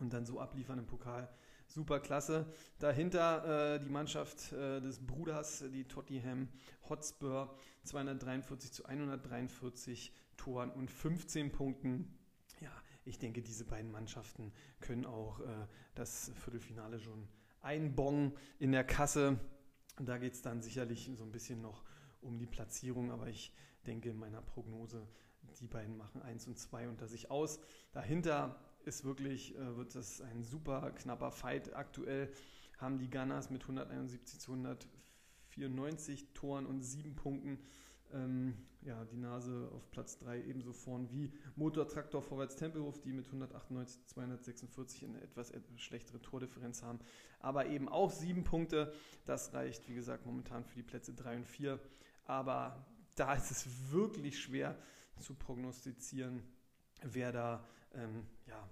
und 0.00 0.12
dann 0.12 0.26
so 0.26 0.40
abliefern 0.40 0.78
im 0.78 0.86
Pokal. 0.86 1.28
Super 1.66 2.00
klasse. 2.00 2.46
Dahinter 2.78 3.74
äh, 3.74 3.80
die 3.80 3.90
Mannschaft 3.90 4.52
äh, 4.52 4.80
des 4.80 5.04
Bruders, 5.06 5.64
die 5.70 5.84
Tottenham 5.84 6.48
Hotspur, 6.88 7.54
243 7.84 8.72
zu 8.72 8.84
143 8.86 10.12
Toren 10.38 10.70
und 10.70 10.90
15 10.90 11.52
Punkten. 11.52 12.18
Ja, 12.60 12.72
ich 13.04 13.18
denke, 13.18 13.42
diese 13.42 13.66
beiden 13.66 13.90
Mannschaften 13.90 14.52
können 14.80 15.04
auch 15.04 15.40
äh, 15.40 15.44
das 15.94 16.32
Viertelfinale 16.36 17.00
schon 17.00 17.28
einbongen 17.60 18.32
in 18.58 18.72
der 18.72 18.84
Kasse. 18.84 19.38
Da 20.00 20.16
geht 20.16 20.34
es 20.34 20.42
dann 20.42 20.62
sicherlich 20.62 21.10
so 21.16 21.24
ein 21.24 21.32
bisschen 21.32 21.60
noch 21.60 21.84
um 22.22 22.38
die 22.38 22.46
Platzierung, 22.46 23.10
aber 23.10 23.28
ich 23.28 23.52
denke 23.86 24.08
in 24.10 24.16
meiner 24.16 24.40
Prognose, 24.40 25.06
die 25.60 25.66
beiden 25.66 25.96
machen 25.96 26.22
1 26.22 26.46
und 26.46 26.58
2 26.58 26.88
unter 26.88 27.08
sich 27.08 27.30
aus. 27.30 27.58
Dahinter 27.92 28.60
ist 28.88 29.04
wirklich, 29.04 29.54
äh, 29.56 29.76
wird 29.76 29.94
das 29.94 30.20
ein 30.20 30.42
super 30.42 30.90
knapper 30.92 31.30
Fight. 31.30 31.74
Aktuell 31.76 32.32
haben 32.78 32.98
die 32.98 33.10
Gunners 33.10 33.50
mit 33.50 33.62
171 33.62 34.40
zu 34.40 34.52
194 34.52 36.32
Toren 36.34 36.66
und 36.66 36.82
7 36.82 37.14
Punkten 37.14 37.58
ähm, 38.12 38.54
ja, 38.82 39.04
die 39.04 39.16
Nase 39.16 39.70
auf 39.74 39.90
Platz 39.90 40.18
3 40.18 40.44
ebenso 40.44 40.72
vorn 40.72 41.10
wie 41.10 41.32
Motortraktor 41.56 42.22
Vorwärts 42.22 42.56
Tempelhof, 42.56 43.00
die 43.00 43.12
mit 43.12 43.26
198 43.26 44.06
246 44.06 45.04
eine 45.04 45.20
etwas 45.20 45.52
schlechtere 45.76 46.20
Tordifferenz 46.22 46.82
haben, 46.82 47.00
aber 47.40 47.66
eben 47.66 47.88
auch 47.88 48.10
7 48.10 48.44
Punkte. 48.44 48.94
Das 49.26 49.52
reicht, 49.52 49.88
wie 49.88 49.94
gesagt, 49.94 50.24
momentan 50.26 50.64
für 50.64 50.76
die 50.76 50.82
Plätze 50.82 51.12
3 51.12 51.36
und 51.36 51.46
4. 51.46 51.78
Aber 52.24 52.86
da 53.16 53.34
ist 53.34 53.50
es 53.50 53.66
wirklich 53.90 54.40
schwer 54.40 54.78
zu 55.18 55.34
prognostizieren, 55.34 56.42
wer 57.02 57.32
da 57.32 57.64
ähm, 57.92 58.26
ja, 58.46 58.68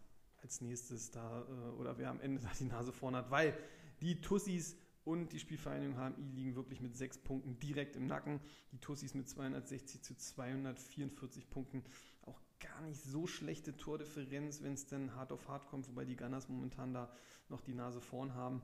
als 0.46 0.60
nächstes 0.60 1.10
da 1.10 1.42
äh, 1.42 1.80
oder 1.80 1.98
wer 1.98 2.08
am 2.08 2.20
Ende 2.20 2.40
da 2.40 2.50
die 2.58 2.66
Nase 2.66 2.92
vorn 2.92 3.16
hat, 3.16 3.32
weil 3.32 3.58
die 4.00 4.20
Tussis 4.20 4.76
und 5.02 5.32
die 5.32 5.40
Spielvereinigung 5.40 5.96
HMI 5.96 6.22
liegen 6.34 6.54
wirklich 6.54 6.80
mit 6.80 6.96
sechs 6.96 7.18
Punkten 7.18 7.58
direkt 7.58 7.96
im 7.96 8.06
Nacken. 8.06 8.40
Die 8.70 8.78
Tussis 8.78 9.14
mit 9.14 9.28
260 9.28 10.02
zu 10.02 10.16
244 10.16 11.50
Punkten. 11.50 11.82
Auch 12.22 12.40
gar 12.60 12.80
nicht 12.82 13.00
so 13.00 13.26
schlechte 13.26 13.76
Tordifferenz, 13.76 14.62
wenn 14.62 14.74
es 14.74 14.86
denn 14.86 15.14
hart 15.16 15.32
auf 15.32 15.48
hart 15.48 15.66
kommt, 15.66 15.88
wobei 15.88 16.04
die 16.04 16.16
Gunners 16.16 16.48
momentan 16.48 16.94
da 16.94 17.10
noch 17.48 17.60
die 17.60 17.74
Nase 17.74 18.00
vorn 18.00 18.34
haben. 18.34 18.62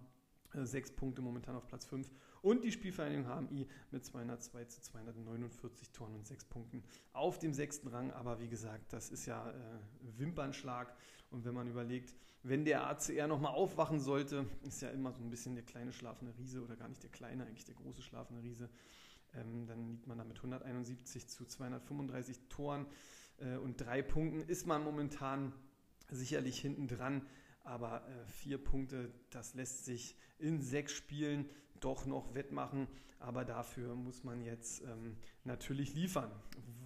äh, 0.54 0.64
sechs 0.64 0.92
Punkte 0.92 1.20
momentan 1.20 1.56
auf 1.56 1.66
Platz 1.66 1.84
5. 1.86 2.08
Und 2.42 2.64
die 2.64 2.72
Spielvereinigung 2.72 3.26
HMI 3.26 3.68
mit 3.92 4.04
202 4.04 4.64
zu 4.64 4.82
249 4.82 5.90
Toren 5.92 6.14
und 6.16 6.26
sechs 6.26 6.44
Punkten 6.44 6.82
auf 7.12 7.38
dem 7.38 7.54
sechsten 7.54 7.86
Rang. 7.86 8.10
Aber 8.12 8.40
wie 8.40 8.48
gesagt, 8.48 8.92
das 8.92 9.10
ist 9.10 9.26
ja 9.26 9.48
äh, 9.48 9.54
Wimpernschlag. 10.18 10.92
Und 11.30 11.44
wenn 11.44 11.54
man 11.54 11.68
überlegt, 11.68 12.14
wenn 12.42 12.64
der 12.64 12.86
ACR 12.88 13.28
nochmal 13.28 13.54
aufwachen 13.54 14.00
sollte, 14.00 14.44
ist 14.64 14.82
ja 14.82 14.90
immer 14.90 15.12
so 15.12 15.22
ein 15.22 15.30
bisschen 15.30 15.54
der 15.54 15.64
kleine 15.64 15.92
schlafende 15.92 16.36
Riese 16.36 16.62
oder 16.62 16.74
gar 16.74 16.88
nicht 16.88 17.02
der 17.02 17.10
kleine, 17.10 17.46
eigentlich 17.46 17.64
der 17.64 17.76
große 17.76 18.02
schlafende 18.02 18.42
Riese. 18.42 18.68
Ähm, 19.34 19.66
dann 19.66 19.88
liegt 19.88 20.08
man 20.08 20.18
da 20.18 20.24
mit 20.24 20.36
171 20.36 21.28
zu 21.28 21.46
235 21.46 22.48
Toren 22.48 22.86
äh, 23.38 23.56
und 23.56 23.80
drei 23.80 24.02
Punkten. 24.02 24.42
Ist 24.42 24.66
man 24.66 24.82
momentan 24.82 25.52
sicherlich 26.10 26.60
hinten 26.60 26.88
dran. 26.88 27.24
Aber 27.64 28.06
äh, 28.08 28.26
vier 28.26 28.58
Punkte, 28.58 29.12
das 29.30 29.54
lässt 29.54 29.84
sich 29.84 30.16
in 30.38 30.60
sechs 30.60 30.92
Spielen 30.92 31.48
doch 31.84 32.06
noch 32.06 32.34
wettmachen. 32.34 32.88
Aber 33.18 33.44
dafür 33.44 33.94
muss 33.94 34.24
man 34.24 34.42
jetzt 34.42 34.82
ähm, 34.82 35.16
natürlich 35.44 35.94
liefern. 35.94 36.30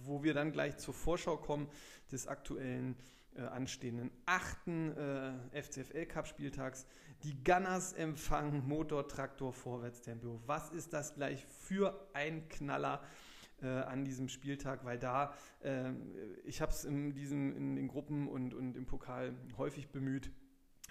Wo 0.03 0.23
wir 0.23 0.33
dann 0.33 0.51
gleich 0.51 0.77
zur 0.77 0.93
Vorschau 0.93 1.37
kommen 1.37 1.67
des 2.11 2.27
aktuellen 2.27 2.95
äh, 3.35 3.41
anstehenden 3.41 4.11
achten 4.25 4.91
äh, 4.95 5.61
FCFL 5.61 6.05
Cup 6.05 6.27
Spieltags. 6.27 6.85
Die 7.23 7.43
Gunners 7.43 7.93
empfangen 7.93 8.67
Motortraktor 8.67 9.53
Vorwärtstempo. 9.53 10.41
Was 10.45 10.69
ist 10.69 10.93
das 10.93 11.15
gleich 11.15 11.45
für 11.45 12.07
ein 12.13 12.47
Knaller? 12.49 13.01
Äh, 13.59 13.69
an 13.69 14.05
diesem 14.05 14.29
Spieltag, 14.29 14.85
weil 14.85 14.99
da, 14.99 15.33
äh, 15.63 15.89
ich 16.45 16.61
habe 16.61 16.71
es 16.71 16.85
in, 16.85 17.11
in 17.11 17.75
den 17.75 17.87
Gruppen 17.87 18.27
und, 18.27 18.53
und 18.53 18.77
im 18.77 18.85
Pokal 18.85 19.33
häufig 19.57 19.89
bemüht, 19.89 20.29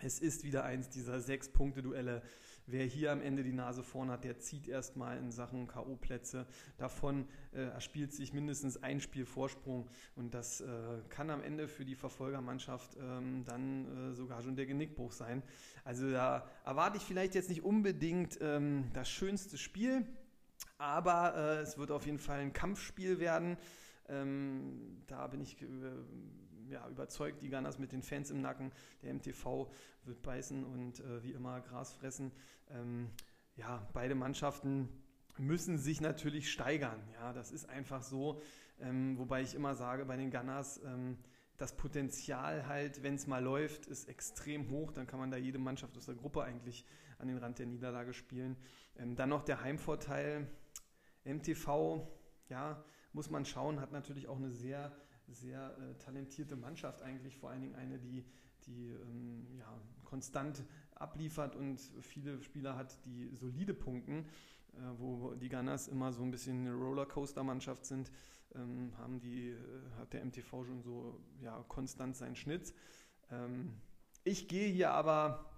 es 0.03 0.19
ist 0.19 0.43
wieder 0.43 0.65
eins 0.65 0.89
dieser 0.89 1.21
sechs 1.21 1.49
Punkte-Duelle. 1.49 2.23
Wer 2.69 2.85
hier 2.85 3.13
am 3.13 3.23
Ende 3.23 3.45
die 3.45 3.53
Nase 3.53 3.85
vorn 3.85 4.11
hat, 4.11 4.25
der 4.25 4.39
zieht 4.39 4.67
erstmal 4.67 5.19
in 5.19 5.31
Sachen 5.31 5.69
K.O.-Plätze. 5.69 6.47
Davon 6.79 7.29
äh, 7.53 7.63
erspielt 7.63 8.13
sich 8.13 8.33
mindestens 8.33 8.83
ein 8.83 9.01
Spiel 9.01 9.25
Vorsprung 9.25 9.89
und 10.17 10.35
das 10.35 10.63
äh, 10.63 10.67
kann 11.09 11.31
am 11.31 11.43
Ende 11.43 11.69
für 11.69 11.85
die 11.85 11.95
Verfolgermannschaft 11.95 12.97
ähm, 13.01 13.45
dann 13.45 14.11
äh, 14.11 14.15
sogar 14.15 14.43
schon 14.43 14.57
der 14.57 14.67
Genickbruch 14.67 15.13
sein. 15.13 15.45
Also 15.85 16.11
da 16.11 16.49
erwarte 16.65 16.97
ich 16.97 17.05
vielleicht 17.05 17.37
jetzt 17.37 17.51
nicht 17.51 17.63
unbedingt 17.63 18.39
ähm, 18.41 18.91
das 18.93 19.09
schönste 19.09 19.59
Spiel, 19.59 20.05
aber 20.77 21.37
äh, 21.37 21.61
es 21.61 21.79
wird 21.79 21.93
auf 21.93 22.05
jeden 22.05 22.19
Fall 22.19 22.41
ein 22.41 22.53
Kampfspiel 22.53 23.21
werden. 23.21 23.57
Ähm, 24.09 25.03
da 25.07 25.29
bin 25.29 25.41
ich 25.41 25.61
äh, 25.63 25.67
ja, 26.69 26.89
überzeugt, 26.89 27.43
die 27.43 27.49
Gunners 27.49 27.79
mit 27.79 27.93
den 27.93 28.03
Fans 28.03 28.31
im 28.31 28.41
Nacken. 28.41 28.73
Der 29.03 29.15
MTV 29.15 29.71
wird 30.05 30.23
beißen 30.23 30.65
und 30.65 31.01
äh, 31.01 31.23
wie 31.23 31.33
immer 31.33 31.61
Gras 31.61 31.93
fressen. 31.93 32.33
Ähm, 32.71 33.11
ja, 33.57 33.89
beide 33.93 34.15
Mannschaften 34.15 34.89
müssen 35.39 35.79
sich 35.79 36.01
natürlich 36.01 36.51
steigern. 36.51 37.01
Ja, 37.15 37.33
das 37.33 37.51
ist 37.51 37.69
einfach 37.69 38.03
so. 38.03 38.41
Ähm, 38.79 39.19
wobei 39.19 39.43
ich 39.43 39.55
immer 39.55 39.75
sage, 39.75 40.05
bei 40.05 40.17
den 40.17 40.31
Gunners, 40.31 40.81
ähm, 40.85 41.19
das 41.57 41.77
Potenzial 41.77 42.67
halt, 42.67 43.03
wenn 43.03 43.15
es 43.15 43.27
mal 43.27 43.43
läuft, 43.43 43.87
ist 43.87 44.09
extrem 44.09 44.71
hoch. 44.71 44.93
Dann 44.93 45.07
kann 45.07 45.19
man 45.19 45.31
da 45.31 45.37
jede 45.37 45.59
Mannschaft 45.59 45.97
aus 45.97 46.07
der 46.07 46.15
Gruppe 46.15 46.43
eigentlich 46.43 46.85
an 47.19 47.29
den 47.29 47.39
Rand 47.39 47.59
der 47.59 47.67
Niederlage 47.67 48.13
spielen. 48.13 48.57
Ähm, 48.99 49.17
dann 49.17 49.31
noch 49.31 49.43
der 49.43 49.63
Heimvorteil. 49.63 50.47
MTV, 51.25 52.07
ja, 52.49 52.85
muss 53.13 53.31
man 53.31 53.45
schauen, 53.45 53.81
hat 53.81 53.91
natürlich 53.91 54.29
auch 54.29 54.37
eine 54.37 54.53
sehr 54.53 54.93
sehr 55.29 55.77
äh, 55.79 55.95
talentierte 55.99 56.57
Mannschaft 56.57 57.03
eigentlich, 57.03 57.37
vor 57.37 57.51
allen 57.51 57.63
Dingen 57.63 57.75
eine, 57.75 57.99
die, 57.99 58.25
die 58.67 58.89
ähm, 58.89 59.47
ja, 59.59 59.81
konstant 60.05 60.65
abliefert 60.95 61.57
und 61.57 61.79
viele 62.01 62.43
Spieler 62.43 62.77
hat, 62.77 63.05
die 63.05 63.29
solide 63.35 63.75
punkten, 63.75 64.27
äh, 64.73 64.79
wo 64.99 65.35
die 65.35 65.49
Gunners 65.49 65.89
immer 65.89 66.13
so 66.13 66.23
ein 66.23 66.31
bisschen 66.31 66.67
eine 66.67 66.75
Rollercoaster-Mannschaft 66.75 67.85
sind, 67.85 68.11
ähm, 68.55 68.93
haben 68.99 69.21
die, 69.21 69.51
äh, 69.51 69.57
hat 69.99 70.13
der 70.13 70.25
MTV 70.25 70.65
schon 70.65 70.81
so 70.83 71.21
ja, 71.41 71.65
konstant 71.69 72.17
seinen 72.17 72.37
Schnitt. 72.37 72.75
Ähm, 73.31 73.75
ich 74.25 74.49
gehe 74.49 74.69
hier 74.69 74.91
aber 74.91 75.51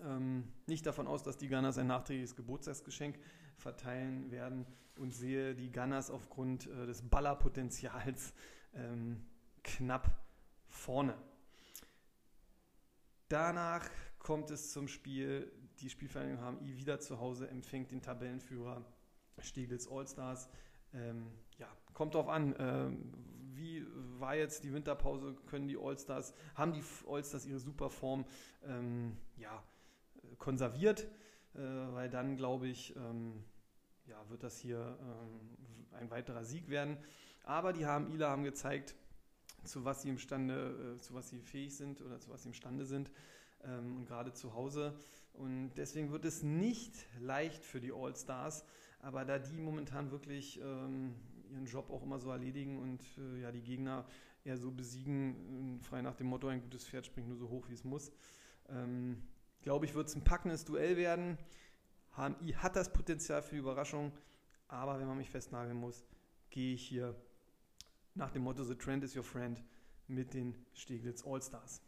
ähm, 0.00 0.44
nicht 0.66 0.86
davon 0.86 1.06
aus, 1.06 1.22
dass 1.22 1.36
die 1.36 1.48
Gunners 1.48 1.78
ein 1.78 1.86
nachträgliches 1.86 2.36
Geburtstagsgeschenk 2.36 3.18
verteilen 3.56 4.30
werden 4.30 4.66
und 4.96 5.12
sehe 5.12 5.54
die 5.54 5.70
Gunners 5.70 6.10
aufgrund 6.10 6.66
äh, 6.66 6.86
des 6.86 7.02
Ballerpotenzials 7.02 8.32
ähm, 8.74 9.24
knapp 9.62 10.10
vorne. 10.68 11.16
Danach 13.28 13.88
kommt 14.18 14.50
es 14.50 14.72
zum 14.72 14.88
Spiel. 14.88 15.52
Die 15.80 15.90
Spielvereinigung 15.90 16.42
HMI 16.42 16.76
wieder 16.76 16.98
zu 16.98 17.20
Hause 17.20 17.48
empfängt 17.48 17.90
den 17.90 18.02
Tabellenführer 18.02 18.84
Steglitz 19.38 19.86
Allstars. 19.86 20.48
Ähm, 20.92 21.30
ja, 21.58 21.68
kommt 21.92 22.14
drauf 22.14 22.28
an, 22.28 22.54
ähm, 22.58 23.12
wie 23.54 23.84
war 24.18 24.34
jetzt 24.36 24.64
die 24.64 24.72
Winterpause? 24.72 25.34
Können 25.46 25.68
die 25.68 25.76
Allstars, 25.76 26.34
haben 26.54 26.72
die 26.72 26.82
Allstars 27.06 27.44
ihre 27.44 27.58
Superform 27.58 28.24
ähm, 28.64 29.16
ja, 29.36 29.62
konserviert? 30.38 31.08
Äh, 31.54 31.60
weil 31.60 32.08
dann 32.08 32.36
glaube 32.36 32.68
ich, 32.68 32.94
ähm, 32.96 33.44
ja, 34.06 34.28
wird 34.30 34.42
das 34.42 34.58
hier 34.58 34.98
ähm, 35.00 35.96
ein 35.98 36.10
weiterer 36.10 36.44
Sieg 36.44 36.68
werden. 36.68 36.96
Aber 37.48 37.72
die 37.72 37.86
HMIler 37.86 38.28
haben 38.28 38.44
gezeigt, 38.44 38.94
zu 39.64 39.82
was 39.82 40.02
sie 40.02 40.10
imstande, 40.10 40.96
äh, 40.96 41.00
zu 41.00 41.14
was 41.14 41.30
sie 41.30 41.40
fähig 41.40 41.74
sind 41.74 42.02
oder 42.02 42.20
zu 42.20 42.28
was 42.28 42.42
sie 42.42 42.50
imstande 42.50 42.84
sind 42.84 43.10
ähm, 43.64 43.96
und 43.96 44.04
gerade 44.04 44.34
zu 44.34 44.52
Hause. 44.52 44.94
Und 45.32 45.72
deswegen 45.78 46.12
wird 46.12 46.26
es 46.26 46.42
nicht 46.42 46.94
leicht 47.18 47.64
für 47.64 47.80
die 47.80 47.90
All-Stars, 47.90 48.66
aber 49.00 49.24
da 49.24 49.38
die 49.38 49.62
momentan 49.62 50.10
wirklich 50.10 50.60
ähm, 50.60 51.14
ihren 51.50 51.64
Job 51.64 51.88
auch 51.88 52.02
immer 52.02 52.18
so 52.18 52.30
erledigen 52.30 52.78
und 52.80 53.02
äh, 53.16 53.40
ja 53.40 53.50
die 53.50 53.62
Gegner 53.62 54.04
eher 54.44 54.58
so 54.58 54.70
besiegen, 54.70 55.78
äh, 55.80 55.84
frei 55.84 56.02
nach 56.02 56.16
dem 56.16 56.26
Motto, 56.26 56.48
ein 56.48 56.60
gutes 56.60 56.86
Pferd 56.86 57.06
springt 57.06 57.28
nur 57.28 57.38
so 57.38 57.48
hoch, 57.48 57.66
wie 57.70 57.74
es 57.74 57.82
muss, 57.82 58.12
ähm, 58.68 59.22
glaube 59.62 59.86
ich, 59.86 59.94
wird 59.94 60.08
es 60.08 60.14
ein 60.14 60.22
packendes 60.22 60.66
Duell 60.66 60.98
werden. 60.98 61.38
HMI 62.14 62.52
hat 62.58 62.76
das 62.76 62.92
Potenzial 62.92 63.40
für 63.40 63.54
die 63.54 63.60
Überraschung, 63.60 64.12
aber 64.66 65.00
wenn 65.00 65.06
man 65.06 65.16
mich 65.16 65.30
festnageln 65.30 65.78
muss, 65.78 66.04
gehe 66.50 66.74
ich 66.74 66.86
hier 66.86 67.14
nach 68.18 68.30
dem 68.32 68.42
Motto 68.42 68.64
The 68.64 68.74
Trend 68.74 69.04
is 69.04 69.16
your 69.16 69.22
friend 69.22 69.62
mit 70.08 70.34
den 70.34 70.54
Steglitz 70.74 71.24
All-Stars. 71.24 71.80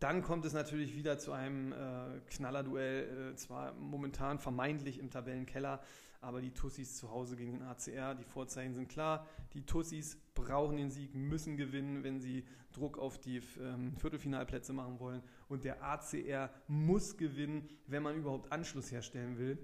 Dann 0.00 0.22
kommt 0.22 0.44
es 0.44 0.52
natürlich 0.52 0.96
wieder 0.96 1.18
zu 1.18 1.30
einem 1.30 1.72
äh, 1.72 2.20
Knallerduell, 2.26 3.30
äh, 3.32 3.36
zwar 3.36 3.72
momentan 3.74 4.40
vermeintlich 4.40 4.98
im 4.98 5.10
Tabellenkeller, 5.10 5.80
aber 6.20 6.40
die 6.40 6.50
Tussis 6.50 6.96
zu 6.96 7.10
Hause 7.10 7.36
gegen 7.36 7.52
den 7.52 7.62
ACR, 7.62 8.16
die 8.16 8.24
Vorzeichen 8.24 8.74
sind 8.74 8.88
klar. 8.88 9.28
Die 9.54 9.64
Tussis 9.64 10.16
brauchen 10.34 10.76
den 10.76 10.90
Sieg, 10.90 11.14
müssen 11.14 11.56
gewinnen, 11.56 12.02
wenn 12.02 12.20
sie 12.20 12.44
Druck 12.72 12.98
auf 12.98 13.20
die 13.20 13.40
ähm, 13.60 13.96
Viertelfinalplätze 13.96 14.72
machen 14.72 14.98
wollen. 14.98 15.22
Und 15.48 15.62
der 15.62 15.84
ACR 15.84 16.50
muss 16.66 17.16
gewinnen, 17.16 17.68
wenn 17.86 18.02
man 18.02 18.16
überhaupt 18.16 18.50
Anschluss 18.50 18.90
herstellen 18.90 19.38
will. 19.38 19.58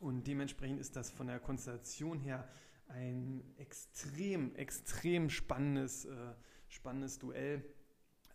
Und 0.00 0.26
dementsprechend 0.26 0.80
ist 0.80 0.96
das 0.96 1.10
von 1.10 1.26
der 1.26 1.40
Konstellation 1.40 2.18
her 2.20 2.48
ein 2.88 3.42
extrem, 3.56 4.54
extrem 4.56 5.30
spannendes, 5.30 6.04
äh, 6.04 6.34
spannendes 6.68 7.18
Duell. 7.18 7.64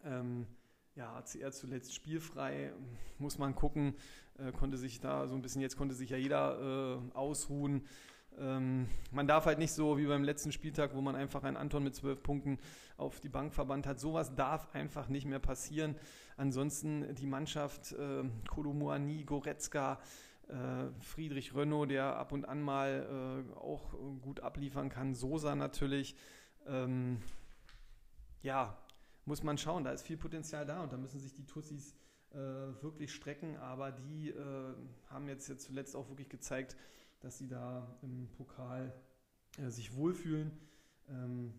Ähm, 0.04 0.48
ja, 0.96 1.16
ACR 1.16 1.52
zuletzt 1.52 1.94
spielfrei, 1.94 2.74
muss 3.20 3.38
man 3.38 3.56
gucken, 3.56 3.96
äh, 4.38 4.52
konnte 4.52 4.78
sich 4.78 5.00
da 5.00 5.28
so 5.28 5.36
ein 5.36 5.42
bisschen, 5.42 5.62
jetzt 5.62 5.78
konnte 5.78 5.96
sich 5.96 6.10
ja 6.10 6.18
jeder 6.18 7.00
äh, 7.12 7.16
ausruhen. 7.16 7.86
Ähm, 8.38 8.88
man 9.12 9.28
darf 9.28 9.46
halt 9.46 9.60
nicht 9.60 9.72
so 9.72 9.98
wie 9.98 10.06
beim 10.06 10.24
letzten 10.24 10.52
Spieltag, 10.52 10.96
wo 10.96 11.02
man 11.02 11.16
einfach 11.16 11.44
einen 11.44 11.58
Anton 11.58 11.84
mit 11.84 11.96
zwölf 11.96 12.22
Punkten 12.24 12.58
auf 12.98 13.20
die 13.20 13.30
Bank 13.30 13.54
verbannt 13.54 13.88
hat. 13.88 14.00
Sowas 14.00 14.36
darf 14.36 14.74
einfach 14.74 15.10
nicht 15.10 15.26
mehr 15.26 15.40
passieren. 15.40 15.96
Ansonsten 16.38 17.16
die 17.16 17.28
Mannschaft, 17.28 17.94
äh, 17.94 18.24
Kolomuani, 18.48 19.24
Goretzka, 19.24 20.00
Friedrich 21.00 21.56
Renault, 21.56 21.92
der 21.92 22.16
ab 22.18 22.32
und 22.32 22.46
an 22.46 22.62
mal 22.62 23.46
äh, 23.50 23.58
auch 23.58 23.94
gut 24.22 24.40
abliefern 24.40 24.90
kann. 24.90 25.14
Sosa 25.14 25.56
natürlich. 25.56 26.16
Ähm, 26.66 27.22
ja, 28.42 28.78
muss 29.26 29.44
man 29.44 29.58
schauen. 29.58 29.84
Da 29.84 29.92
ist 29.92 30.04
viel 30.04 30.18
Potenzial 30.18 30.66
da 30.66 30.82
und 30.82 30.92
da 30.92 30.98
müssen 30.98 31.20
sich 31.20 31.34
die 31.34 31.46
Tussis 31.46 31.96
äh, 32.32 32.38
wirklich 32.38 33.14
strecken. 33.14 33.58
Aber 33.58 33.92
die 33.92 34.30
äh, 34.30 34.74
haben 35.08 35.28
jetzt, 35.28 35.48
jetzt 35.48 35.66
zuletzt 35.66 35.96
auch 35.96 36.10
wirklich 36.10 36.30
gezeigt, 36.30 36.76
dass 37.20 37.38
sie 37.38 37.48
da 37.48 37.98
im 38.02 38.28
Pokal 38.32 38.94
äh, 39.58 39.70
sich 39.70 39.96
wohlfühlen. 39.96 40.52
Ähm, 41.10 41.54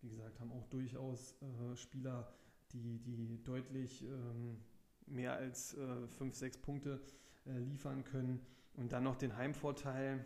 wie 0.00 0.10
gesagt, 0.10 0.38
haben 0.38 0.52
auch 0.52 0.66
durchaus 0.66 1.34
äh, 1.42 1.76
Spieler, 1.76 2.32
die, 2.72 2.98
die 3.00 3.42
deutlich 3.42 4.04
ähm, 4.04 4.60
mehr 5.06 5.32
als 5.32 5.74
5, 6.18 6.34
6 6.34 6.58
Punkte 6.58 7.00
äh, 7.00 7.27
liefern 7.56 8.04
können. 8.04 8.40
Und 8.74 8.92
dann 8.92 9.04
noch 9.04 9.16
den 9.16 9.36
Heimvorteil. 9.36 10.24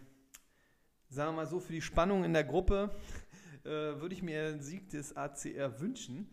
Sagen 1.09 1.33
wir 1.33 1.43
mal 1.43 1.47
so, 1.47 1.61
für 1.61 1.73
die 1.73 1.83
Spannung 1.83 2.25
in 2.25 2.33
der 2.33 2.45
Gruppe 2.45 2.91
äh, 3.65 3.69
würde 3.69 4.15
ich 4.15 4.23
mir 4.23 4.49
einen 4.49 4.63
Sieg 4.63 4.91
des 4.91 5.17
ACR 5.17 5.81
wünschen. 5.81 6.29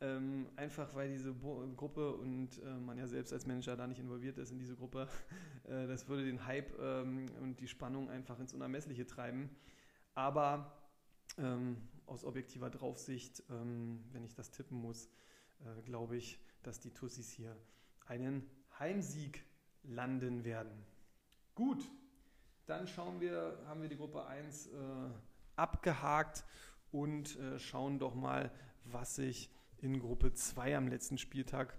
Ähm, 0.00 0.48
einfach 0.56 0.94
weil 0.94 1.08
diese 1.08 1.32
Bo 1.32 1.66
Gruppe 1.76 2.14
und 2.14 2.58
äh, 2.62 2.76
man 2.76 2.98
ja 2.98 3.06
selbst 3.06 3.32
als 3.32 3.46
Manager 3.46 3.76
da 3.76 3.86
nicht 3.86 4.00
involviert 4.00 4.36
ist 4.38 4.50
in 4.50 4.58
diese 4.58 4.74
Gruppe, 4.74 5.08
äh, 5.64 5.86
das 5.86 6.08
würde 6.08 6.24
den 6.24 6.44
Hype 6.44 6.78
ähm, 6.78 7.26
und 7.40 7.60
die 7.60 7.68
Spannung 7.68 8.10
einfach 8.10 8.38
ins 8.38 8.52
Unermessliche 8.52 9.06
treiben. 9.06 9.50
Aber 10.14 10.76
ähm, 11.38 11.76
aus 12.06 12.24
objektiver 12.24 12.70
Draufsicht, 12.70 13.42
ähm, 13.50 14.04
wenn 14.12 14.24
ich 14.24 14.34
das 14.34 14.50
tippen 14.50 14.78
muss, 14.78 15.08
äh, 15.60 15.82
glaube 15.82 16.16
ich, 16.16 16.38
dass 16.62 16.80
die 16.80 16.90
Tussis 16.90 17.30
hier 17.30 17.56
einen 18.06 18.48
Heimsieg 18.78 19.44
landen 19.84 20.44
werden. 20.44 20.84
Gut, 21.54 21.84
dann 22.66 22.86
schauen 22.86 23.20
wir, 23.20 23.58
haben 23.66 23.82
wir 23.82 23.88
die 23.88 23.96
Gruppe 23.96 24.26
1 24.26 24.68
äh, 24.68 24.70
abgehakt 25.56 26.44
und 26.90 27.38
äh, 27.38 27.58
schauen 27.58 27.98
doch 27.98 28.14
mal, 28.14 28.50
was 28.84 29.16
sich 29.16 29.50
in 29.78 30.00
Gruppe 30.00 30.32
2 30.32 30.76
am 30.76 30.88
letzten 30.88 31.18
Spieltag 31.18 31.76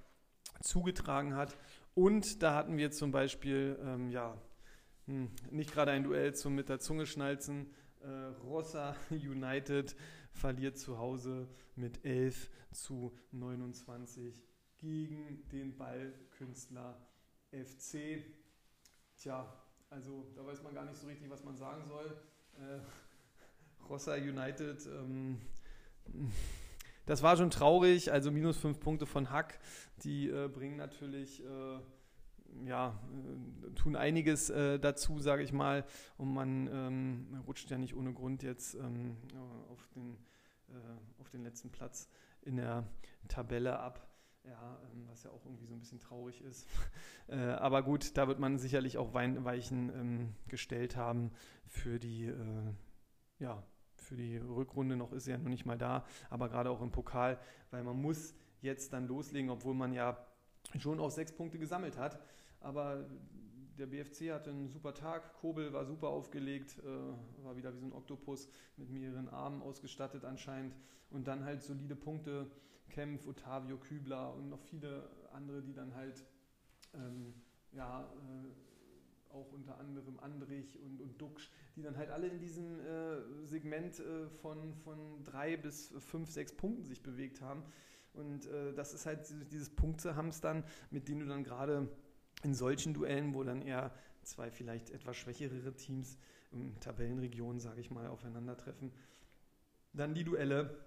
zugetragen 0.62 1.35
hat. 1.35 1.57
Und 1.93 2.43
da 2.43 2.55
hatten 2.55 2.77
wir 2.77 2.91
zum 2.91 3.12
Beispiel, 3.12 3.79
ähm, 3.81 4.09
ja, 4.09 4.38
hm, 5.05 5.31
nicht 5.51 5.71
gerade 5.71 5.91
ein 5.91 6.03
Duell 6.03 6.35
zum 6.35 6.55
mit 6.55 6.69
der 6.69 6.79
Zunge 6.79 7.05
schnalzen. 7.05 7.74
Äh, 8.01 8.07
Rossa 8.43 8.95
United 9.09 9.95
verliert 10.31 10.77
zu 10.77 10.97
Hause 10.97 11.47
mit 11.75 12.05
11 12.05 12.50
zu 12.71 13.17
29 13.31 14.43
gegen 14.77 15.47
den 15.50 15.77
Ballkünstler 15.77 17.00
FC. 17.63 18.24
Tja, 19.17 19.45
also 19.89 20.25
da 20.35 20.45
weiß 20.45 20.62
man 20.63 20.74
gar 20.74 20.85
nicht 20.85 20.97
so 20.97 21.07
richtig, 21.07 21.29
was 21.29 21.43
man 21.43 21.55
sagen 21.55 21.85
soll. 21.88 22.17
Äh, 22.57 22.79
Rossa 23.89 24.15
United, 24.15 24.85
ähm, 24.88 25.39
das 27.05 27.24
war 27.24 27.38
schon 27.38 27.50
traurig. 27.50 28.12
Also 28.12 28.31
minus 28.31 28.57
fünf 28.57 28.79
Punkte 28.79 29.05
von 29.05 29.29
Hack, 29.29 29.59
die 30.03 30.29
äh, 30.29 30.47
bringen 30.47 30.77
natürlich, 30.77 31.43
äh, 31.45 31.79
ja, 32.65 33.00
äh, 33.67 33.74
tun 33.75 33.95
einiges 33.95 34.50
äh, 34.50 34.79
dazu, 34.79 35.19
sage 35.19 35.43
ich 35.43 35.53
mal. 35.53 35.85
Und 36.17 36.33
man 36.33 36.67
ähm, 36.71 37.43
rutscht 37.47 37.69
ja 37.69 37.77
nicht 37.77 37.95
ohne 37.95 38.13
Grund 38.13 38.43
jetzt 38.43 38.75
ähm, 38.75 39.17
auf, 39.69 39.88
den, 39.95 40.17
äh, 40.69 41.21
auf 41.21 41.29
den 41.29 41.43
letzten 41.43 41.71
Platz 41.71 42.09
in 42.41 42.57
der 42.57 42.88
Tabelle 43.27 43.79
ab. 43.79 44.07
Ja, 44.43 44.79
ähm, 44.93 45.07
was 45.07 45.24
ja 45.24 45.31
auch 45.31 45.43
irgendwie 45.45 45.65
so 45.65 45.74
ein 45.74 45.79
bisschen 45.79 46.00
traurig 46.00 46.41
ist. 46.41 46.67
äh, 47.27 47.36
aber 47.36 47.84
gut, 47.84 48.17
da 48.17 48.27
wird 48.27 48.39
man 48.39 48.58
sicherlich 48.58 48.98
auch 48.98 49.13
Weichen 49.13 49.89
ähm, 49.89 50.36
gestellt 50.48 50.96
haben 50.96 51.32
für 51.67 52.00
die, 52.00 52.25
äh, 52.25 52.74
ja, 53.39 53.63
für 53.96 54.15
die 54.15 54.38
Rückrunde. 54.38 54.96
Noch 54.96 55.12
ist 55.12 55.27
er 55.27 55.38
ja 55.38 55.41
noch 55.41 55.50
nicht 55.50 55.65
mal 55.65 55.77
da, 55.77 56.05
aber 56.29 56.50
gerade 56.50 56.70
auch 56.70 56.82
im 56.82 56.91
Pokal, 56.91 57.39
weil 57.72 57.84
man 57.84 58.00
muss 58.00 58.36
jetzt 58.62 58.94
dann 58.94 59.08
loslegen, 59.08 59.50
obwohl 59.50 59.74
man 59.74 59.94
ja 59.94 60.17
schon 60.77 61.00
auch 61.00 61.12
sechs 61.12 61.32
Punkte 61.32 61.58
gesammelt 61.58 61.98
hat. 61.98 62.20
Aber 62.60 63.05
der 63.77 63.88
BFC 63.88 64.32
hatte 64.32 64.51
einen 64.51 64.70
super 64.70 64.94
Tag. 64.94 65.34
Kobel 65.34 65.74
war 65.74 65.86
super 65.86 66.10
aufgelegt, 66.10 66.77
äh, 66.79 67.44
war 67.44 67.58
wieder 67.58 67.74
wie 67.74 67.79
so 67.79 67.86
ein 67.86 67.94
Oktopus 67.94 68.50
mit 68.77 68.89
mehreren 68.89 69.29
Armen 69.29 69.62
ausgestattet 69.62 70.25
anscheinend. 70.25 70.75
Und 71.10 71.27
dann 71.27 71.44
halt 71.44 71.62
solide 71.62 71.96
Punkte 71.96 72.50
Kempf, 72.89 73.27
Ottavio 73.27 73.77
Kübler 73.77 74.34
und 74.36 74.50
noch 74.50 74.62
viele 74.62 75.10
andere, 75.34 75.62
die 75.62 75.74
dann 75.74 75.96
halt 75.96 76.24
ähm, 76.95 77.33
ja, 77.71 78.03
äh, 78.03 79.33
auch 79.33 79.51
unter 79.51 79.77
anderem 79.77 80.17
Andrich 80.19 80.79
und, 80.79 81.01
und 81.01 81.21
Duxch, 81.21 81.51
die 81.75 81.81
dann 81.81 81.97
halt 81.97 82.09
alle 82.09 82.27
in 82.27 82.39
diesem 82.39 82.79
äh, 82.79 83.45
Segment 83.45 83.99
äh, 83.99 84.29
von, 84.29 84.73
von 84.75 85.23
drei 85.23 85.57
bis 85.57 85.93
fünf, 85.99 86.29
sechs 86.29 86.53
Punkten 86.53 86.85
sich 86.85 87.03
bewegt 87.03 87.41
haben. 87.41 87.63
Und 88.13 88.45
äh, 88.47 88.73
das 88.73 88.93
ist 88.93 89.05
halt 89.05 89.27
dieses 89.51 89.69
Punktehamstern, 89.69 90.63
mit 90.89 91.09
dem 91.09 91.19
du 91.19 91.25
dann 91.25 91.43
gerade 91.43 91.89
in 92.43 92.53
solchen 92.53 92.93
Duellen, 92.93 93.33
wo 93.33 93.43
dann 93.43 93.61
eher 93.61 93.91
zwei 94.23 94.51
vielleicht 94.51 94.89
etwas 94.91 95.17
schwächere 95.17 95.75
Teams 95.75 96.17
in 96.51 96.79
Tabellenregionen, 96.79 97.59
sage 97.59 97.81
ich 97.81 97.91
mal, 97.91 98.07
aufeinandertreffen, 98.07 98.91
dann 99.93 100.13
die 100.13 100.24
Duelle 100.24 100.85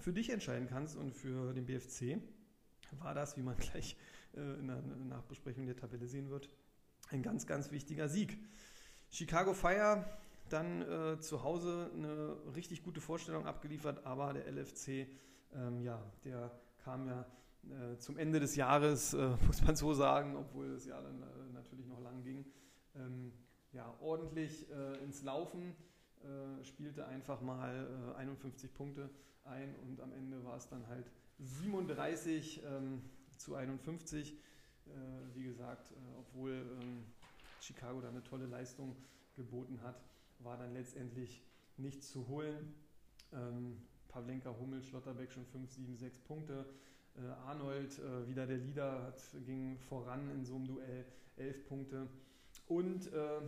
für 0.00 0.12
dich 0.12 0.30
entscheiden 0.30 0.68
kannst 0.68 0.96
und 0.96 1.12
für 1.12 1.52
den 1.52 1.66
BFC 1.66 2.20
war 2.92 3.14
das, 3.14 3.36
wie 3.36 3.42
man 3.42 3.56
gleich 3.58 3.96
in 4.34 4.68
der 4.68 4.80
Nachbesprechung 5.08 5.66
der 5.66 5.76
Tabelle 5.76 6.06
sehen 6.06 6.30
wird, 6.30 6.48
ein 7.10 7.22
ganz, 7.22 7.46
ganz 7.46 7.70
wichtiger 7.70 8.08
Sieg. 8.08 8.38
Chicago 9.10 9.54
Fire 9.54 10.04
dann 10.48 10.82
äh, 10.82 11.20
zu 11.20 11.42
Hause 11.42 11.90
eine 11.94 12.36
richtig 12.54 12.82
gute 12.82 13.00
Vorstellung 13.00 13.46
abgeliefert, 13.46 14.04
aber 14.06 14.32
der 14.32 14.46
LFC, 14.46 15.06
ähm, 15.54 15.80
ja, 15.82 16.02
der 16.24 16.50
kam 16.78 17.06
ja 17.06 17.26
äh, 17.64 17.98
zum 17.98 18.18
Ende 18.18 18.40
des 18.40 18.56
Jahres, 18.56 19.14
äh, 19.14 19.36
muss 19.46 19.62
man 19.62 19.76
so 19.76 19.92
sagen, 19.94 20.36
obwohl 20.36 20.70
das 20.70 20.86
Jahr 20.86 21.02
dann 21.02 21.22
äh, 21.22 21.52
natürlich 21.52 21.86
noch 21.86 22.00
lang 22.00 22.22
ging, 22.22 22.44
ähm, 22.96 23.32
ja, 23.72 23.94
ordentlich 24.00 24.70
äh, 24.70 25.02
ins 25.04 25.22
Laufen, 25.22 25.74
spielte 26.64 27.06
einfach 27.06 27.40
mal 27.40 28.14
51 28.16 28.74
Punkte 28.74 29.08
ein 29.44 29.72
und 29.76 30.00
am 30.00 30.12
Ende 30.12 30.44
war 30.44 30.56
es 30.56 30.68
dann 30.68 30.84
halt 30.88 31.12
37 31.38 32.60
ähm, 32.64 33.02
zu 33.38 33.54
51. 33.54 34.32
Äh, 34.32 34.90
wie 35.34 35.44
gesagt, 35.44 35.92
äh, 35.92 35.94
obwohl 36.18 36.52
ähm, 36.52 37.04
Chicago 37.60 38.00
da 38.00 38.08
eine 38.08 38.22
tolle 38.22 38.46
Leistung 38.46 38.96
geboten 39.36 39.80
hat, 39.82 40.00
war 40.40 40.56
dann 40.56 40.72
letztendlich 40.72 41.42
nichts 41.76 42.10
zu 42.10 42.26
holen. 42.28 42.74
Ähm, 43.32 43.82
Pavlenka, 44.08 44.54
Hummel, 44.58 44.82
Schlotterbeck 44.82 45.30
schon 45.30 45.46
5, 45.46 45.70
7, 45.70 45.96
6 45.96 46.18
Punkte. 46.20 46.64
Äh, 47.16 47.26
Arnold, 47.46 47.98
äh, 47.98 48.28
wieder 48.28 48.46
der 48.46 48.58
Leader, 48.58 49.02
hat, 49.02 49.20
ging 49.44 49.78
voran 49.78 50.30
in 50.30 50.44
so 50.44 50.56
einem 50.56 50.66
Duell, 50.66 51.04
11 51.36 51.66
Punkte. 51.68 52.08
Und 52.66 53.12
äh, 53.12 53.40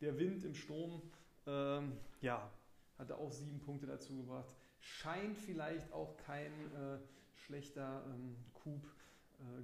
der 0.00 0.18
Wind 0.18 0.44
im 0.44 0.54
Sturm, 0.54 1.02
ähm, 1.46 1.92
ja, 2.20 2.50
hatte 2.98 3.16
auch 3.16 3.32
sieben 3.32 3.60
Punkte 3.60 3.86
dazu 3.86 4.16
gebracht 4.16 4.54
scheint 4.82 5.38
vielleicht 5.38 5.92
auch 5.92 6.16
kein 6.16 6.52
äh, 6.74 6.98
schlechter 7.34 8.04
ähm, 8.06 8.36
Coup 8.52 8.84
äh, 8.84 8.88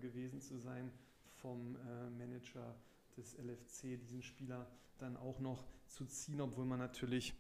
gewesen 0.01 0.41
zu 0.41 0.59
sein 0.59 0.91
vom 1.41 1.77
äh, 1.77 2.11
Manager 2.11 2.75
des 3.17 3.37
LFC, 3.39 3.99
diesen 3.99 4.23
Spieler 4.23 4.67
dann 4.99 5.17
auch 5.17 5.41
noch 5.41 5.65
zu 5.87 6.05
ziehen, 6.07 6.41
obwohl 6.41 6.65
man 6.65 6.79
natürlich 6.79 7.35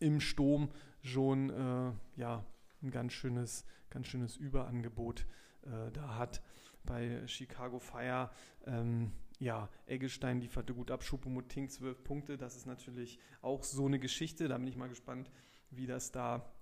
im 0.00 0.20
Sturm 0.20 0.70
schon 1.02 1.50
äh, 1.50 1.92
ja, 2.20 2.44
ein 2.82 2.90
ganz 2.90 3.12
schönes, 3.12 3.64
ganz 3.90 4.06
schönes 4.06 4.36
Überangebot 4.36 5.26
äh, 5.62 5.90
da 5.92 6.16
hat. 6.16 6.42
Bei 6.84 7.26
Chicago 7.26 7.78
Fire 7.78 8.30
ähm, 8.66 9.12
ja, 9.38 9.68
Eggestein 9.86 10.40
lieferte 10.40 10.74
gut 10.74 10.90
ab, 10.90 11.02
Schuppomoting 11.02 11.68
zwölf 11.68 12.02
Punkte. 12.04 12.36
Das 12.38 12.56
ist 12.56 12.66
natürlich 12.66 13.18
auch 13.40 13.62
so 13.64 13.86
eine 13.86 13.98
Geschichte. 13.98 14.48
Da 14.48 14.58
bin 14.58 14.66
ich 14.66 14.76
mal 14.76 14.88
gespannt, 14.88 15.30
wie 15.70 15.86
das 15.86 16.12
da 16.12 16.52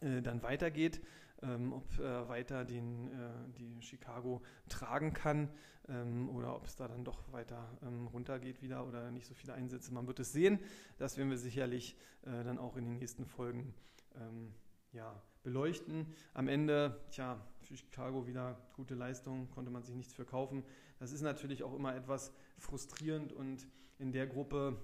äh, 0.00 0.22
dann 0.22 0.42
weitergeht, 0.42 1.00
ähm, 1.42 1.72
ob 1.72 1.98
äh, 1.98 2.28
weiter 2.28 2.64
den, 2.64 3.08
äh, 3.08 3.30
die 3.58 3.80
Chicago 3.82 4.42
tragen 4.68 5.12
kann 5.12 5.48
ähm, 5.88 6.28
oder 6.28 6.54
ob 6.54 6.66
es 6.66 6.76
da 6.76 6.88
dann 6.88 7.04
doch 7.04 7.32
weiter 7.32 7.78
ähm, 7.82 8.06
runtergeht 8.08 8.62
wieder 8.62 8.86
oder 8.86 9.10
nicht 9.10 9.26
so 9.26 9.34
viele 9.34 9.54
Einsätze. 9.54 9.92
Man 9.92 10.06
wird 10.06 10.20
es 10.20 10.32
sehen. 10.32 10.58
Das 10.98 11.16
werden 11.16 11.30
wir 11.30 11.38
sicherlich 11.38 11.96
äh, 12.22 12.44
dann 12.44 12.58
auch 12.58 12.76
in 12.76 12.84
den 12.84 12.94
nächsten 12.94 13.26
Folgen 13.26 13.74
ähm, 14.16 14.54
ja, 14.92 15.22
beleuchten. 15.42 16.06
Am 16.34 16.48
Ende, 16.48 17.00
tja, 17.10 17.40
für 17.62 17.76
Chicago 17.76 18.26
wieder 18.26 18.58
gute 18.74 18.94
Leistung, 18.94 19.50
konnte 19.50 19.70
man 19.70 19.82
sich 19.82 19.94
nichts 19.94 20.12
für 20.12 20.24
kaufen. 20.24 20.64
Das 20.98 21.12
ist 21.12 21.22
natürlich 21.22 21.62
auch 21.62 21.74
immer 21.74 21.94
etwas 21.94 22.32
frustrierend 22.58 23.32
und 23.32 23.66
in 23.98 24.12
der 24.12 24.26
Gruppe 24.26 24.76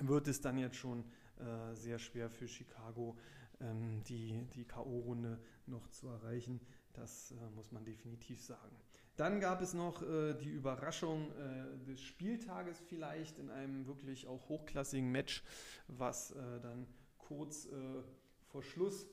wird 0.00 0.28
es 0.28 0.40
dann 0.40 0.58
jetzt 0.58 0.76
schon 0.76 1.04
äh, 1.38 1.74
sehr 1.74 1.98
schwer 1.98 2.30
für 2.30 2.48
Chicago 2.48 3.16
ähm, 3.62 4.02
die, 4.04 4.46
die 4.54 4.64
K.O.-Runde 4.64 5.38
noch 5.66 5.88
zu 5.88 6.08
erreichen. 6.08 6.60
Das 6.92 7.32
äh, 7.32 7.50
muss 7.54 7.72
man 7.72 7.84
definitiv 7.84 8.42
sagen. 8.42 8.76
Dann 9.16 9.40
gab 9.40 9.60
es 9.60 9.74
noch 9.74 10.02
äh, 10.02 10.34
die 10.34 10.48
Überraschung 10.48 11.30
äh, 11.32 11.84
des 11.86 12.02
Spieltages 12.02 12.80
vielleicht 12.80 13.38
in 13.38 13.50
einem 13.50 13.86
wirklich 13.86 14.26
auch 14.26 14.48
hochklassigen 14.48 15.10
Match, 15.10 15.44
was 15.86 16.30
äh, 16.32 16.60
dann 16.60 16.86
kurz 17.18 17.66
äh, 17.66 18.02
vor 18.50 18.62
Schluss, 18.62 19.06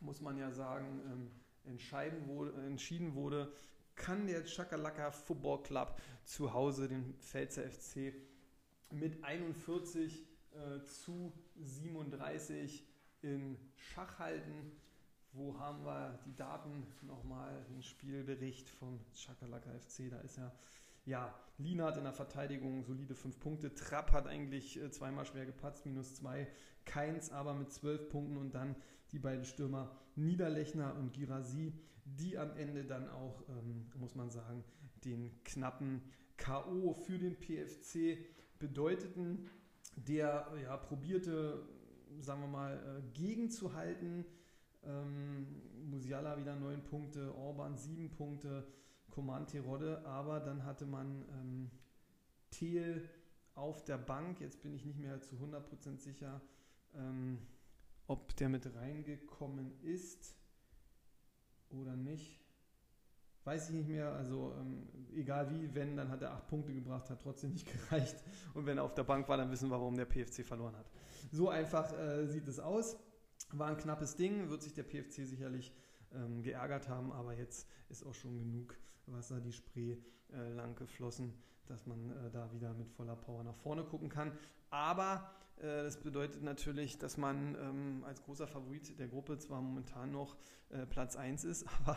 muss 0.00 0.20
man 0.20 0.38
ja 0.38 0.50
sagen, 0.50 1.00
ähm, 1.06 1.30
wurde, 2.26 2.52
entschieden 2.66 3.14
wurde, 3.14 3.52
kann 3.94 4.26
der 4.26 4.44
Chakalaka 4.44 5.10
Football 5.10 5.62
Club 5.62 6.00
zu 6.24 6.52
Hause 6.52 6.88
den 6.88 7.14
Pfälzer 7.20 7.62
FC 7.70 8.12
mit 8.90 9.22
41 9.24 10.26
äh, 10.52 10.84
zu 10.84 11.32
37 11.56 12.86
in 13.24 13.56
Schach 13.76 14.18
halten. 14.18 14.72
Wo 15.32 15.58
haben 15.58 15.84
wir 15.84 16.18
die 16.26 16.36
Daten? 16.36 16.86
Nochmal 17.02 17.64
den 17.70 17.82
Spielbericht 17.82 18.68
vom 18.68 19.00
Chakalaka 19.12 19.70
FC. 19.70 20.10
Da 20.10 20.18
ist 20.20 20.38
er. 20.38 20.52
Ja, 21.06 21.34
Lienhardt 21.58 21.98
in 21.98 22.04
der 22.04 22.12
Verteidigung 22.12 22.84
solide 22.84 23.14
5 23.14 23.38
Punkte. 23.40 23.74
Trapp 23.74 24.12
hat 24.12 24.26
eigentlich 24.26 24.80
äh, 24.80 24.90
zweimal 24.90 25.26
schwer 25.26 25.44
gepatzt, 25.44 25.84
minus 25.84 26.14
2. 26.14 26.46
Keins 26.84 27.30
aber 27.30 27.54
mit 27.54 27.72
12 27.72 28.08
Punkten 28.08 28.36
und 28.36 28.54
dann 28.54 28.76
die 29.12 29.18
beiden 29.18 29.44
Stürmer 29.44 29.90
Niederlechner 30.14 30.94
und 30.94 31.12
Girasi 31.12 31.74
die 32.04 32.38
am 32.38 32.56
Ende 32.56 32.84
dann 32.84 33.08
auch, 33.08 33.42
ähm, 33.48 33.86
muss 33.96 34.14
man 34.14 34.30
sagen, 34.30 34.62
den 35.04 35.30
knappen 35.44 36.02
KO 36.36 36.94
für 36.94 37.18
den 37.18 37.36
PFC 37.36 38.18
bedeuteten. 38.58 39.48
Der 39.96 40.52
ja, 40.62 40.76
probierte, 40.76 41.66
sagen 42.20 42.40
wir 42.42 42.48
mal, 42.48 42.74
äh, 42.74 43.18
gegenzuhalten. 43.18 44.24
Ähm, 44.82 45.46
Musiala 45.90 46.38
wieder 46.38 46.56
neun 46.56 46.82
Punkte, 46.84 47.34
Orban 47.34 47.76
sieben 47.76 48.10
Punkte, 48.10 48.66
Coman 49.10 49.46
Terodde, 49.46 50.04
aber 50.04 50.40
dann 50.40 50.64
hatte 50.64 50.86
man 50.86 51.24
ähm, 51.30 51.70
Thiel 52.50 53.08
auf 53.54 53.84
der 53.84 53.98
Bank. 53.98 54.40
Jetzt 54.40 54.62
bin 54.62 54.74
ich 54.74 54.84
nicht 54.84 54.98
mehr 54.98 55.20
zu 55.22 55.36
100% 55.36 55.98
sicher, 55.98 56.40
ähm, 56.94 57.38
ob 58.06 58.36
der 58.36 58.48
mit 58.48 58.74
reingekommen 58.74 59.72
ist 59.82 60.36
oder 61.70 61.96
nicht. 61.96 62.40
Weiß 63.44 63.68
ich 63.68 63.74
nicht 63.74 63.88
mehr. 63.88 64.12
Also 64.12 64.54
ähm, 64.58 64.88
egal 65.14 65.50
wie, 65.50 65.74
wenn, 65.74 65.96
dann 65.96 66.08
hat 66.08 66.22
er 66.22 66.32
acht 66.32 66.48
Punkte 66.48 66.72
gebracht, 66.72 67.10
hat 67.10 67.20
trotzdem 67.22 67.52
nicht 67.52 67.70
gereicht. 67.90 68.16
Und 68.54 68.66
wenn 68.66 68.78
er 68.78 68.84
auf 68.84 68.94
der 68.94 69.04
Bank 69.04 69.28
war, 69.28 69.36
dann 69.36 69.50
wissen 69.50 69.68
wir, 69.68 69.78
warum 69.78 69.96
der 69.96 70.06
PFC 70.06 70.44
verloren 70.44 70.76
hat. 70.76 70.86
So 71.30 71.48
einfach 71.48 71.92
äh, 71.92 72.26
sieht 72.26 72.48
es 72.48 72.58
aus. 72.60 72.96
War 73.52 73.68
ein 73.68 73.76
knappes 73.76 74.16
Ding, 74.16 74.50
wird 74.50 74.62
sich 74.62 74.74
der 74.74 74.84
PFC 74.84 75.26
sicherlich 75.26 75.72
ähm, 76.14 76.42
geärgert 76.42 76.88
haben, 76.88 77.12
aber 77.12 77.34
jetzt 77.34 77.68
ist 77.88 78.04
auch 78.04 78.14
schon 78.14 78.38
genug 78.38 78.76
Wasser 79.06 79.40
die 79.40 79.52
Spree 79.52 79.96
äh, 80.32 80.52
lang 80.54 80.74
geflossen, 80.76 81.34
dass 81.66 81.86
man 81.86 82.10
äh, 82.10 82.30
da 82.30 82.52
wieder 82.52 82.72
mit 82.74 82.90
voller 82.90 83.16
Power 83.16 83.44
nach 83.44 83.56
vorne 83.56 83.84
gucken 83.84 84.08
kann. 84.08 84.32
Aber 84.70 85.30
äh, 85.58 85.82
das 85.82 85.98
bedeutet 85.98 86.42
natürlich, 86.42 86.98
dass 86.98 87.16
man 87.16 87.56
ähm, 87.60 88.04
als 88.06 88.22
großer 88.22 88.46
Favorit 88.46 88.98
der 88.98 89.08
Gruppe 89.08 89.38
zwar 89.38 89.60
momentan 89.60 90.10
noch 90.10 90.36
äh, 90.70 90.86
Platz 90.86 91.16
1 91.16 91.44
ist, 91.44 91.66
aber 91.80 91.96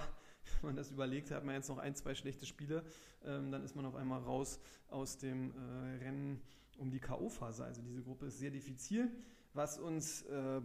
wenn 0.62 0.70
man 0.70 0.76
das 0.76 0.92
überlegt, 0.92 1.32
hat 1.32 1.44
man 1.44 1.56
jetzt 1.56 1.70
noch 1.70 1.78
ein, 1.78 1.96
zwei 1.96 2.16
schlechte 2.16 2.46
Spiele, 2.46 2.84
ähm, 3.26 3.52
dann 3.52 3.63
ist 3.63 3.76
man 3.76 3.86
auf 3.86 3.96
einmal 3.96 4.22
raus 4.22 4.60
aus 4.90 5.18
dem 5.18 5.52
äh, 5.52 6.04
Rennen 6.04 6.42
um 6.78 6.92
die 6.92 7.00
K.O.-Phase. 7.00 7.63
Also 7.63 7.82
diese 7.82 8.02
Gruppe 8.02 8.28
ist 8.28 8.40
sehr 8.40 8.52
diffizil, 8.52 9.12
was 9.54 9.80
uns 9.80 10.24
äh, 10.24 10.62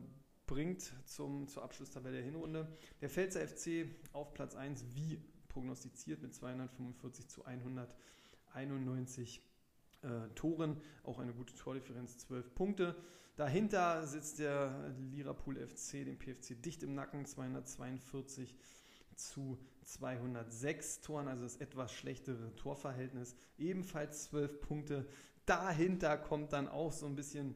bringt 0.46 0.92
zum, 1.07 1.48
zur 1.48 1.62
Abschlusstabelle 1.62 2.16
der 2.16 2.25
Hinrunde. 2.25 2.68
Der 3.01 3.09
Pfälzer 3.09 3.46
FC 3.46 3.87
auf 4.12 4.35
Platz 4.35 4.55
1 4.55 4.85
wie 4.94 5.20
prognostiziert 5.48 6.22
mit 6.22 6.35
245 6.35 7.29
zu 7.29 7.44
191 7.44 9.42
äh, 10.03 10.09
Toren, 10.35 10.81
auch 11.05 11.18
eine 11.18 11.33
gute 11.33 11.55
Tordifferenz, 11.55 12.18
12 12.18 12.55
Punkte. 12.55 12.96
Dahinter 13.37 14.07
sitzt 14.07 14.40
der 14.40 14.92
Lirapool 15.11 15.57
FC, 15.57 16.05
dem 16.05 16.18
PFC 16.18 16.61
dicht 16.62 16.83
im 16.83 16.94
Nacken, 16.94 17.25
242 17.25 18.55
zu 19.14 19.59
206 19.85 21.01
Toren, 21.01 21.29
also 21.29 21.42
das 21.42 21.57
etwas 21.57 21.92
schlechtere 21.92 22.55
Torverhältnis, 22.57 23.35
ebenfalls 23.59 24.25
12 24.25 24.61
Punkte. 24.61 25.07
Dahinter 25.46 26.16
kommt 26.18 26.52
dann 26.52 26.68
auch 26.68 26.92
so 26.92 27.07
ein 27.07 27.16
bisschen 27.16 27.55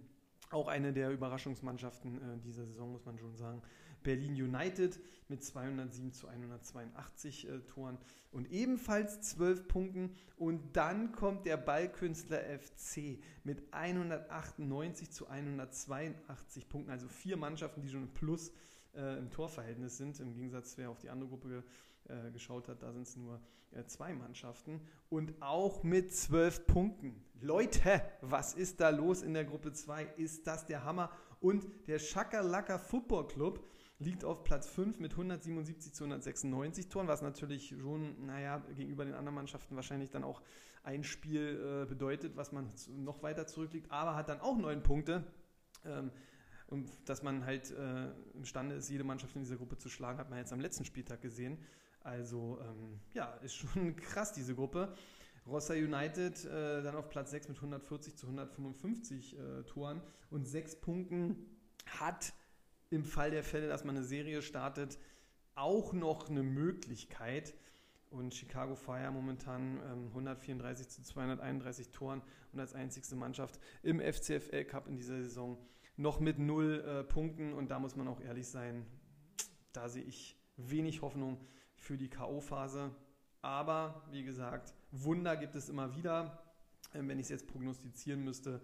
auch 0.51 0.69
eine 0.69 0.93
der 0.93 1.11
Überraschungsmannschaften 1.11 2.17
äh, 2.17 2.39
dieser 2.39 2.67
Saison, 2.67 2.93
muss 2.93 3.05
man 3.05 3.19
schon 3.19 3.37
sagen. 3.37 3.63
Berlin 4.03 4.41
United 4.41 5.01
mit 5.29 5.43
207 5.43 6.13
zu 6.13 6.29
182 6.29 7.49
äh, 7.49 7.59
Toren 7.61 7.99
und 8.31 8.51
ebenfalls 8.53 9.21
12 9.23 9.67
Punkten. 9.67 10.15
Und 10.37 10.77
dann 10.77 11.11
kommt 11.11 11.45
der 11.47 11.57
Ballkünstler 11.57 12.41
FC 12.59 13.19
mit 13.43 13.73
198 13.73 15.11
zu 15.11 15.27
182 15.27 16.69
Punkten. 16.69 16.93
Also 16.93 17.09
vier 17.09 17.37
Mannschaften, 17.37 17.83
die 17.83 17.89
schon 17.89 18.05
im 18.05 18.15
Plus 18.15 18.53
äh, 18.95 19.19
im 19.19 19.31
Torverhältnis 19.31 19.97
sind. 19.97 20.21
Im 20.21 20.35
Gegensatz, 20.35 20.79
wer 20.79 20.91
auf 20.91 20.99
die 20.99 21.11
andere 21.11 21.29
Gruppe 21.29 21.65
äh, 22.09 22.31
geschaut 22.31 22.69
hat, 22.69 22.83
da 22.83 22.93
sind 22.93 23.03
es 23.03 23.17
nur 23.17 23.41
äh, 23.73 23.85
zwei 23.85 24.13
Mannschaften. 24.15 24.81
Und 25.09 25.35
auch 25.41 25.83
mit 25.83 26.15
zwölf 26.15 26.67
Punkten. 26.67 27.25
Leute, 27.41 28.03
was 28.21 28.55
ist 28.55 28.81
da 28.81 28.91
los 28.91 29.23
in 29.23 29.35
der 29.35 29.45
Gruppe 29.45 29.73
2? 29.73 30.05
Ist 30.17 30.47
das 30.47 30.67
der 30.67 30.85
Hammer? 30.85 31.11
Und 31.41 31.67
der 31.87 31.99
Schakalaka 31.99 32.79
Football 32.79 33.29
Club 33.29 33.67
liegt 33.99 34.25
auf 34.25 34.45
Platz 34.45 34.69
5 34.69 34.99
mit 34.99 35.13
177 35.13 35.93
zu 35.93 36.05
196 36.05 36.89
Toren, 36.89 37.09
was 37.09 37.23
natürlich 37.23 37.69
schon, 37.69 38.27
naja, 38.27 38.59
gegenüber 38.75 39.05
den 39.05 39.15
anderen 39.15 39.35
Mannschaften 39.35 39.77
wahrscheinlich 39.77 40.11
dann 40.11 40.25
auch 40.25 40.43
ein 40.83 41.03
Spiel 41.03 41.83
äh, 41.83 41.87
bedeutet, 41.87 42.37
was 42.37 42.53
man 42.53 42.71
noch 42.89 43.23
weiter 43.23 43.47
zurückliegt, 43.47 43.91
aber 43.91 44.15
hat 44.15 44.29
dann 44.29 44.41
auch 44.41 44.57
neun 44.57 44.83
Punkte. 44.83 45.25
Ähm, 45.85 46.11
und 46.69 46.91
dass 47.09 47.23
man 47.23 47.45
halt 47.45 47.71
äh, 47.71 48.11
imstande 48.35 48.75
ist, 48.75 48.89
jede 48.91 49.05
Mannschaft 49.05 49.37
in 49.37 49.43
dieser 49.43 49.57
Gruppe 49.57 49.77
zu 49.79 49.89
schlagen, 49.89 50.19
hat 50.19 50.31
man 50.31 50.39
jetzt 50.39 50.53
am 50.53 50.61
letzten 50.61 50.85
Spieltag 50.85 51.21
gesehen. 51.21 51.59
Also 52.07 52.61
ähm, 52.63 53.01
ja, 53.15 53.33
ist 53.43 53.57
schon 53.57 53.97
krass, 54.11 54.33
diese 54.33 54.55
Gruppe. 54.55 54.95
Rossa 55.45 55.75
United 55.75 56.45
äh, 56.45 56.83
dann 56.83 56.95
auf 56.95 57.09
Platz 57.09 57.33
6 57.33 57.49
mit 57.49 57.57
140 57.57 58.17
zu 58.17 58.27
155 58.27 59.37
äh, 59.37 59.63
Toren 59.65 60.01
und 60.31 60.47
6 60.47 60.81
Punkten 60.81 61.37
hat 61.87 62.33
im 62.91 63.05
Fall 63.05 63.33
der 63.33 63.43
Fälle, 63.43 63.69
dass 63.69 63.85
man 63.85 63.97
eine 63.97 64.05
Serie 64.05 64.41
startet, 64.41 64.99
auch 65.57 65.93
noch 65.93 66.29
eine 66.29 66.45
Möglichkeit. 66.45 67.55
Und 68.11 68.33
Chicago 68.35 68.77
Fire 68.77 69.11
momentan 69.11 69.81
ähm, 69.91 70.07
134 70.09 70.89
zu 70.89 71.03
231 71.03 71.91
Toren 71.91 72.23
und 72.53 72.61
als 72.61 72.73
einzigste 72.73 73.17
Mannschaft 73.17 73.59
im 73.83 74.01
FCFL 74.01 74.65
Cup 74.65 74.87
in 74.87 74.97
dieser 74.97 75.17
Saison 75.17 75.59
noch 75.97 76.21
mit 76.21 76.39
null 76.39 76.85
äh, 76.87 77.03
Punkten. 77.03 77.53
Und 77.53 77.73
da 77.73 77.81
muss 77.81 77.97
man 77.97 78.07
auch 78.07 78.21
ehrlich 78.21 78.47
sein, 78.47 78.87
da 79.73 79.89
sehe 79.89 80.05
ich 80.05 80.37
wenig 80.57 81.03
Hoffnung 81.03 81.41
für 81.87 81.97
die 81.97 82.09
K.O.-Phase. 82.09 82.91
Aber 83.43 84.03
wie 84.11 84.25
gesagt, 84.25 84.75
Wunder 84.91 85.37
gibt 85.37 85.55
es 85.55 85.69
immer 85.69 85.95
wieder. 85.97 86.43
Ähm, 86.95 87.09
wenn 87.09 87.19
ich 87.19 87.27
es 87.27 87.31
jetzt 87.31 87.47
prognostizieren 87.47 88.25
müsste, 88.25 88.61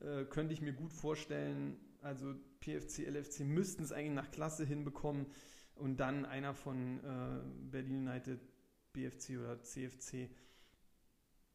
äh, 0.00 0.24
könnte 0.24 0.54
ich 0.54 0.62
mir 0.62 0.72
gut 0.72 0.92
vorstellen, 0.92 1.76
also 2.00 2.34
PFC, 2.60 3.06
LFC 3.06 3.40
müssten 3.40 3.82
es 3.82 3.92
eigentlich 3.92 4.14
nach 4.14 4.30
Klasse 4.30 4.64
hinbekommen 4.64 5.26
und 5.74 5.98
dann 5.98 6.24
einer 6.24 6.54
von 6.54 6.98
äh, 7.04 7.70
Berlin 7.70 8.08
United, 8.08 8.40
BFC 8.92 9.38
oder 9.38 9.60
CFC 9.60 10.30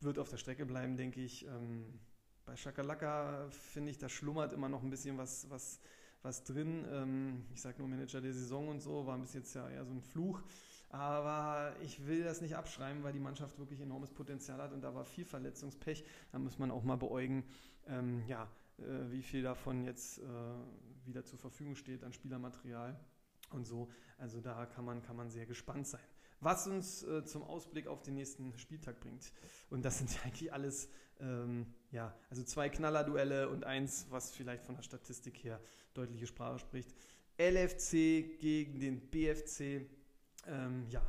wird 0.02 0.20
auf 0.20 0.30
der 0.30 0.38
Strecke 0.38 0.66
bleiben, 0.66 0.96
denke 0.96 1.22
ich. 1.22 1.46
Ähm, 1.48 2.00
bei 2.46 2.56
Shakalaka 2.56 3.50
finde 3.50 3.92
ich, 3.92 3.98
da 3.98 4.10
schlummert 4.10 4.54
immer 4.54 4.70
noch 4.70 4.84
ein 4.84 4.90
bisschen 4.90 5.18
was, 5.18 5.50
was, 5.50 5.80
was 6.22 6.44
drin. 6.44 6.86
Ähm, 6.92 7.46
ich 7.54 7.62
sage 7.62 7.80
nur 7.80 7.88
Manager 7.88 8.22
der 8.22 8.34
Saison 8.34 8.68
und 8.70 8.82
so, 8.82 9.06
war 9.06 9.18
bis 9.18 9.34
jetzt 9.34 9.54
ja 9.56 9.68
eher 9.70 9.86
so 9.86 9.94
ein 9.94 10.02
Fluch. 10.02 10.42
Aber 10.90 11.76
ich 11.82 12.08
will 12.08 12.24
das 12.24 12.42
nicht 12.42 12.56
abschreiben, 12.56 13.04
weil 13.04 13.14
die 13.14 13.20
Mannschaft 13.20 13.60
wirklich 13.60 13.80
enormes 13.80 14.12
Potenzial 14.12 14.60
hat 14.60 14.74
und 14.74 14.82
da 14.82 14.94
war 14.96 15.06
viel 15.06 15.26
Verletzungspech. 15.26 16.04
Da 16.32 16.40
muss 16.40 16.58
man 16.58 16.72
auch 16.72 16.84
mal 16.84 16.98
beäugen, 16.98 17.44
ähm, 17.88 18.24
ja, 18.28 18.50
äh, 18.80 19.12
wie 19.12 19.22
viel 19.22 19.44
davon 19.44 19.84
jetzt 19.84 20.20
äh, 20.20 20.24
wieder 21.06 21.24
zur 21.26 21.38
Verfügung 21.38 21.76
steht 21.76 22.04
an 22.04 22.14
Spielermaterial 22.14 23.00
und 23.52 23.66
so. 23.66 23.90
Also 24.18 24.42
da 24.42 24.66
kann 24.66 24.84
man, 24.84 25.04
kann 25.04 25.16
man 25.16 25.30
sehr 25.30 25.46
gespannt 25.46 25.88
sein. 25.88 26.02
Was 26.42 26.68
uns 26.68 27.04
äh, 27.04 27.24
zum 27.26 27.44
Ausblick 27.44 27.88
auf 27.88 28.02
den 28.02 28.16
nächsten 28.16 28.58
Spieltag 28.58 29.00
bringt. 29.00 29.32
Und 29.70 29.84
das 29.84 29.98
sind 29.98 30.10
eigentlich 30.26 30.52
alles, 30.54 30.90
ähm, 31.20 31.68
ja, 31.92 32.16
also 32.30 32.44
zwei 32.44 32.70
Knallerduelle 32.70 33.50
und 33.50 33.64
eins, 33.64 34.08
was 34.10 34.32
vielleicht 34.32 34.64
von 34.64 34.76
der 34.76 34.84
Statistik 34.84 35.44
her 35.44 35.60
deutliche 35.94 36.28
Sprache 36.28 36.60
spricht. 36.60 36.96
LFC 37.38 38.40
gegen 38.40 38.80
den 38.80 39.10
BFC. 39.10 39.88
Ähm, 40.50 40.86
ja, 40.90 41.02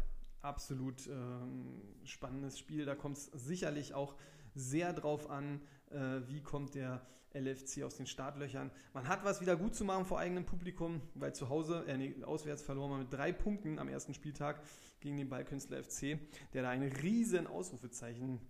absolut 0.42 1.06
ähm, 1.06 1.82
spannendes 2.04 2.58
Spiel. 2.58 2.84
Da 2.84 2.94
kommt 2.94 3.16
es 3.16 3.26
sicherlich 3.26 3.94
auch 3.94 4.14
sehr 4.54 4.92
drauf 4.92 5.30
an, 5.30 5.60
äh, 5.90 6.20
wie 6.28 6.42
kommt 6.42 6.74
der 6.74 7.06
LFC 7.32 7.84
aus 7.84 7.96
den 7.96 8.06
Startlöchern. 8.06 8.70
Man 8.92 9.08
hat 9.08 9.24
was 9.24 9.40
wieder 9.40 9.56
gut 9.56 9.74
zu 9.74 9.84
machen 9.84 10.04
vor 10.04 10.18
eigenem 10.18 10.44
Publikum, 10.44 11.00
weil 11.14 11.32
zu 11.34 11.48
Hause, 11.48 11.84
äh, 11.86 11.96
nee, 11.96 12.24
auswärts 12.24 12.62
verloren 12.62 12.90
man 12.90 13.00
mit 13.00 13.12
drei 13.12 13.32
Punkten 13.32 13.78
am 13.78 13.88
ersten 13.88 14.14
Spieltag 14.14 14.60
gegen 15.00 15.16
den 15.16 15.28
Ballkünstler 15.28 15.82
FC, 15.82 16.18
der 16.52 16.62
da 16.62 16.70
ein 16.70 16.82
riesen 16.82 17.46
Ausrufezeichen 17.46 18.40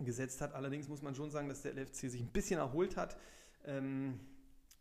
gesetzt 0.00 0.40
hat. 0.40 0.54
Allerdings 0.54 0.88
muss 0.88 1.02
man 1.02 1.14
schon 1.14 1.30
sagen, 1.30 1.48
dass 1.48 1.62
der 1.62 1.74
LFC 1.74 2.10
sich 2.10 2.20
ein 2.20 2.32
bisschen 2.32 2.58
erholt 2.58 2.96
hat. 2.96 3.16
Ähm, 3.64 4.18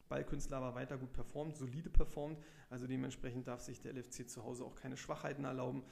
Ballkünstler 0.10 0.58
aber 0.58 0.76
weiter 0.76 0.98
gut 0.98 1.14
performt, 1.14 1.56
solide 1.56 1.90
performt. 1.90 2.38
Also 2.70 2.88
dementsprechend 2.88 3.48
darf 3.48 3.62
sich 3.62 3.80
der 3.82 3.94
LFC 3.94 4.28
zu 4.28 4.44
Hause 4.44 4.66
auch 4.66 4.76
keine 4.76 4.98
Schwachheiten 4.98 5.46
erlauben. 5.46 5.84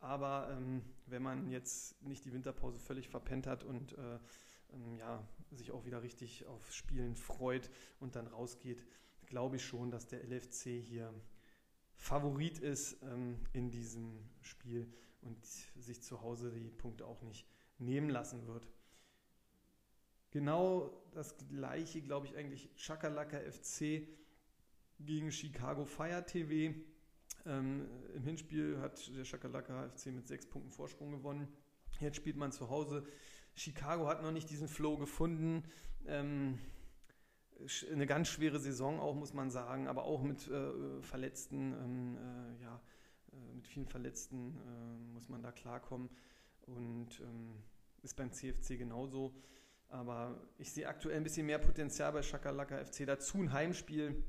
Aber 0.00 0.48
ähm, 0.50 0.82
wenn 1.06 1.22
man 1.22 1.50
jetzt 1.50 2.00
nicht 2.02 2.24
die 2.24 2.32
Winterpause 2.32 2.78
völlig 2.78 3.08
verpennt 3.08 3.46
hat 3.46 3.64
und 3.64 3.92
äh, 3.98 4.18
ähm, 4.72 4.96
ja, 4.96 5.26
sich 5.50 5.72
auch 5.72 5.84
wieder 5.84 6.02
richtig 6.02 6.46
auf 6.46 6.72
Spielen 6.72 7.16
freut 7.16 7.70
und 8.00 8.16
dann 8.16 8.26
rausgeht, 8.26 8.84
glaube 9.26 9.56
ich 9.56 9.64
schon, 9.64 9.90
dass 9.90 10.06
der 10.06 10.22
LFC 10.24 10.80
hier 10.80 11.12
Favorit 11.96 12.58
ist 12.58 13.02
ähm, 13.02 13.38
in 13.52 13.70
diesem 13.70 14.18
Spiel 14.42 14.92
und 15.22 15.44
sich 15.44 16.02
zu 16.02 16.20
Hause 16.20 16.52
die 16.52 16.70
Punkte 16.70 17.06
auch 17.06 17.22
nicht 17.22 17.46
nehmen 17.78 18.10
lassen 18.10 18.46
wird. 18.46 18.68
Genau 20.34 20.90
das 21.12 21.36
gleiche, 21.48 22.02
glaube 22.02 22.26
ich, 22.26 22.36
eigentlich 22.36 22.68
Chakalaka 22.76 23.38
FC 23.38 24.08
gegen 24.98 25.30
Chicago 25.30 25.84
Fire 25.84 26.26
TV. 26.26 26.76
Ähm, 27.46 27.86
Im 28.16 28.24
Hinspiel 28.24 28.80
hat 28.80 29.16
der 29.16 29.24
Shakalaka 29.24 29.88
FC 29.90 30.06
mit 30.06 30.26
sechs 30.26 30.44
Punkten 30.44 30.72
Vorsprung 30.72 31.12
gewonnen. 31.12 31.46
Jetzt 32.00 32.16
spielt 32.16 32.36
man 32.36 32.50
zu 32.50 32.68
Hause. 32.68 33.06
Chicago 33.54 34.08
hat 34.08 34.24
noch 34.24 34.32
nicht 34.32 34.50
diesen 34.50 34.66
Flow 34.66 34.98
gefunden. 34.98 35.62
Ähm, 36.04 36.58
eine 37.92 38.08
ganz 38.08 38.26
schwere 38.26 38.58
Saison 38.58 38.98
auch, 38.98 39.14
muss 39.14 39.34
man 39.34 39.52
sagen, 39.52 39.86
aber 39.86 40.02
auch 40.02 40.24
mit 40.24 40.48
äh, 40.48 41.00
Verletzten, 41.00 41.74
ähm, 41.74 42.16
äh, 42.16 42.62
ja, 42.64 42.82
äh, 43.30 43.54
mit 43.54 43.68
vielen 43.68 43.86
Verletzten 43.86 44.56
äh, 44.56 45.12
muss 45.12 45.28
man 45.28 45.42
da 45.42 45.52
klarkommen. 45.52 46.10
Und 46.62 47.20
ähm, 47.20 47.62
ist 48.02 48.16
beim 48.16 48.32
CFC 48.32 48.76
genauso. 48.76 49.32
Aber 49.94 50.34
ich 50.58 50.72
sehe 50.72 50.88
aktuell 50.88 51.16
ein 51.16 51.22
bisschen 51.22 51.46
mehr 51.46 51.60
Potenzial 51.60 52.10
bei 52.10 52.20
Shakalaka 52.20 52.84
FC. 52.84 53.06
Dazu 53.06 53.38
ein 53.38 53.52
Heimspiel. 53.52 54.24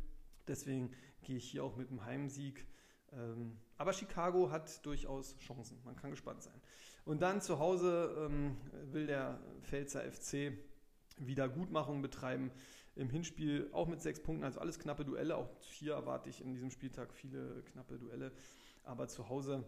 Deswegen 0.48 0.92
gehe 1.24 1.38
ich 1.38 1.50
hier 1.50 1.64
auch 1.64 1.76
mit 1.76 1.90
einem 1.90 2.06
Heimsieg. 2.06 2.68
Ähm, 3.12 3.58
aber 3.76 3.92
Chicago 3.92 4.52
hat 4.52 4.86
durchaus 4.86 5.36
Chancen. 5.40 5.82
Man 5.84 5.96
kann 5.96 6.12
gespannt 6.12 6.44
sein. 6.44 6.62
Und 7.04 7.24
dann 7.24 7.42
zu 7.42 7.58
Hause 7.58 8.16
ähm, 8.16 8.58
will 8.92 9.08
der 9.08 9.40
Pfälzer 9.64 10.02
FC 10.02 10.54
Wiedergutmachung 11.18 12.04
betreiben. 12.04 12.52
Im 12.94 13.10
Hinspiel 13.10 13.68
auch 13.74 13.88
mit 13.88 14.02
sechs 14.02 14.22
Punkten, 14.22 14.44
also 14.44 14.60
alles 14.60 14.78
knappe 14.78 15.04
Duelle. 15.04 15.36
Auch 15.36 15.50
hier 15.64 15.94
erwarte 15.94 16.30
ich 16.30 16.42
in 16.42 16.54
diesem 16.54 16.70
Spieltag 16.70 17.12
viele 17.12 17.64
knappe 17.64 17.98
Duelle. 17.98 18.34
Aber 18.84 19.08
zu 19.08 19.30
Hause 19.30 19.64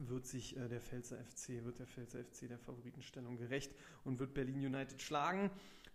wird 0.00 0.26
sich 0.26 0.56
äh, 0.56 0.68
der 0.68 0.80
Pfälzer 0.80 1.16
FC, 1.16 1.64
wird 1.64 1.78
der 1.78 1.86
Pfälzer 1.86 2.22
FC 2.22 2.48
der 2.48 2.58
Favoritenstellung 2.58 3.36
gerecht 3.36 3.74
und 4.04 4.18
wird 4.18 4.34
Berlin 4.34 4.64
United 4.64 5.00
schlagen. 5.00 5.50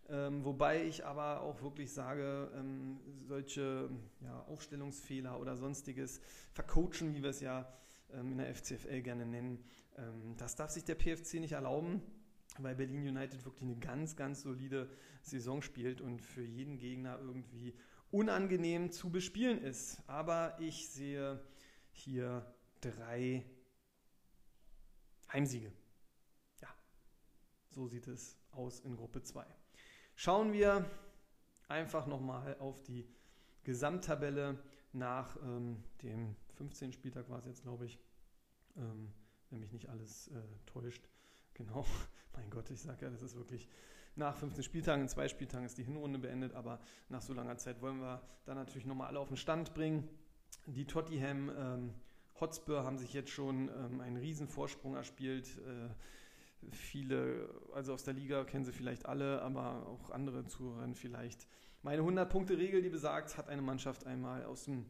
Ähm, 0.09 0.43
wobei 0.43 0.83
ich 0.83 1.05
aber 1.05 1.41
auch 1.41 1.61
wirklich 1.61 1.91
sage, 1.91 2.51
ähm, 2.55 2.99
solche 3.25 3.89
ja, 4.21 4.41
Aufstellungsfehler 4.43 5.39
oder 5.39 5.55
sonstiges 5.55 6.19
vercoachen, 6.51 7.13
wie 7.15 7.23
wir 7.23 7.29
es 7.29 7.39
ja 7.39 7.71
ähm, 8.11 8.33
in 8.33 8.37
der 8.39 8.53
FCFL 8.53 9.01
gerne 9.01 9.25
nennen, 9.25 9.63
ähm, 9.97 10.35
das 10.37 10.55
darf 10.55 10.71
sich 10.71 10.83
der 10.83 10.95
PFC 10.95 11.35
nicht 11.35 11.53
erlauben, 11.53 12.01
weil 12.59 12.75
Berlin 12.75 13.07
United 13.07 13.45
wirklich 13.45 13.63
eine 13.63 13.77
ganz, 13.77 14.15
ganz 14.15 14.41
solide 14.41 14.89
Saison 15.21 15.61
spielt 15.61 16.01
und 16.01 16.21
für 16.21 16.43
jeden 16.43 16.77
Gegner 16.77 17.17
irgendwie 17.19 17.73
unangenehm 18.11 18.91
zu 18.91 19.09
bespielen 19.09 19.61
ist. 19.61 20.01
Aber 20.07 20.57
ich 20.59 20.89
sehe 20.89 21.39
hier 21.91 22.45
drei 22.81 23.45
Heimsiege. 25.33 25.71
Ja, 26.61 26.69
so 27.69 27.87
sieht 27.87 28.07
es 28.07 28.37
aus 28.51 28.79
in 28.81 28.95
Gruppe 28.95 29.23
2. 29.23 29.43
Schauen 30.15 30.53
wir 30.53 30.89
einfach 31.67 32.05
nochmal 32.05 32.55
auf 32.59 32.83
die 32.83 33.07
Gesamttabelle 33.63 34.59
nach 34.91 35.35
ähm, 35.37 35.83
dem 36.03 36.35
15. 36.53 36.93
Spieltag 36.93 37.29
war 37.29 37.39
es 37.39 37.45
jetzt, 37.45 37.63
glaube 37.63 37.85
ich, 37.85 37.99
ähm, 38.75 39.11
wenn 39.49 39.59
mich 39.59 39.71
nicht 39.71 39.89
alles 39.89 40.27
äh, 40.27 40.41
täuscht. 40.67 41.09
Genau, 41.55 41.83
mein 42.33 42.49
Gott, 42.51 42.69
ich 42.69 42.79
sage 42.79 43.05
ja, 43.05 43.11
das 43.11 43.23
ist 43.23 43.35
wirklich 43.35 43.67
nach 44.15 44.35
15 44.35 44.63
Spieltagen, 44.63 45.01
in 45.01 45.09
zwei 45.09 45.27
Spieltagen 45.27 45.65
ist 45.65 45.79
die 45.79 45.83
Hinrunde 45.83 46.19
beendet, 46.19 46.53
aber 46.53 46.79
nach 47.09 47.23
so 47.23 47.33
langer 47.33 47.57
Zeit 47.57 47.81
wollen 47.81 47.99
wir 47.99 48.21
da 48.45 48.53
natürlich 48.53 48.85
nochmal 48.85 49.07
alle 49.07 49.19
auf 49.19 49.29
den 49.29 49.37
Stand 49.37 49.73
bringen. 49.73 50.07
Die 50.67 50.85
Tottenham 50.85 51.49
ähm, 51.57 51.93
Hotspur 52.39 52.83
haben 52.83 52.97
sich 52.97 53.13
jetzt 53.13 53.29
schon 53.29 53.69
ähm, 53.69 54.01
einen 54.01 54.17
riesen 54.17 54.47
Vorsprung 54.47 54.95
erspielt. 54.95 55.47
Äh, 55.59 55.89
viele, 56.71 57.49
also 57.73 57.93
aus 57.93 58.03
der 58.03 58.13
Liga 58.13 58.43
kennen 58.45 58.65
sie 58.65 58.71
vielleicht 58.71 59.05
alle, 59.05 59.41
aber 59.41 59.87
auch 59.87 60.09
andere 60.11 60.45
Zuhörer 60.45 60.87
vielleicht. 60.93 61.47
Meine 61.81 62.01
100-Punkte-Regel, 62.01 62.81
die 62.81 62.89
besagt, 62.89 63.37
hat 63.37 63.49
eine 63.49 63.61
Mannschaft 63.61 64.05
einmal 64.05 64.45
aus 64.45 64.65
dem 64.65 64.85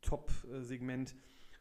Top-Segment 0.00 1.14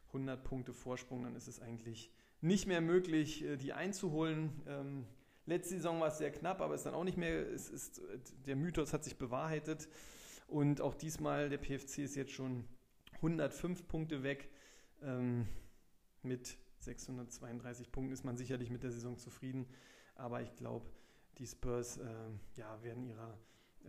100 0.08 0.44
Punkte 0.44 0.74
Vorsprung, 0.74 1.24
dann 1.24 1.36
ist 1.36 1.48
es 1.48 1.62
eigentlich 1.62 2.12
nicht 2.42 2.68
mehr 2.68 2.82
möglich, 2.82 3.44
äh, 3.44 3.58
die 3.58 3.74
einzuholen. 3.74 4.62
Ähm, 4.68 5.06
letzte 5.46 5.76
Saison 5.76 6.00
war 6.00 6.10
es 6.10 6.18
sehr 6.18 6.32
knapp, 6.32 6.62
aber 6.62 6.76
ist 6.76 6.86
dann 6.86 6.94
auch 6.94 7.04
nicht 7.04 7.18
mehr, 7.18 7.48
es 7.52 7.70
ist, 7.70 8.02
der 8.46 8.56
Mythos 8.56 8.94
hat 8.94 9.04
sich 9.04 9.18
bewahrheitet. 9.18 9.88
Und 10.48 10.82
auch 10.82 10.96
diesmal, 10.96 11.50
der 11.50 11.58
PFC 11.58 12.00
ist 12.00 12.16
jetzt 12.16 12.32
schon 12.32 12.64
105 13.16 13.88
Punkte 13.88 14.24
weg. 14.24 14.50
Ähm, 15.02 15.48
mit 16.24 16.58
632 16.80 17.92
Punkten 17.92 18.14
ist 18.14 18.24
man 18.24 18.38
sicherlich 18.38 18.70
mit 18.70 18.84
der 18.84 18.92
Saison 18.92 19.18
zufrieden. 19.18 19.68
Aber 20.16 20.42
ich 20.42 20.56
glaube, 20.56 20.86
die 21.38 21.48
Spurs 21.48 21.98
äh, 21.98 22.06
ja, 22.56 22.82
werden 22.84 23.06
ihrer 23.06 23.38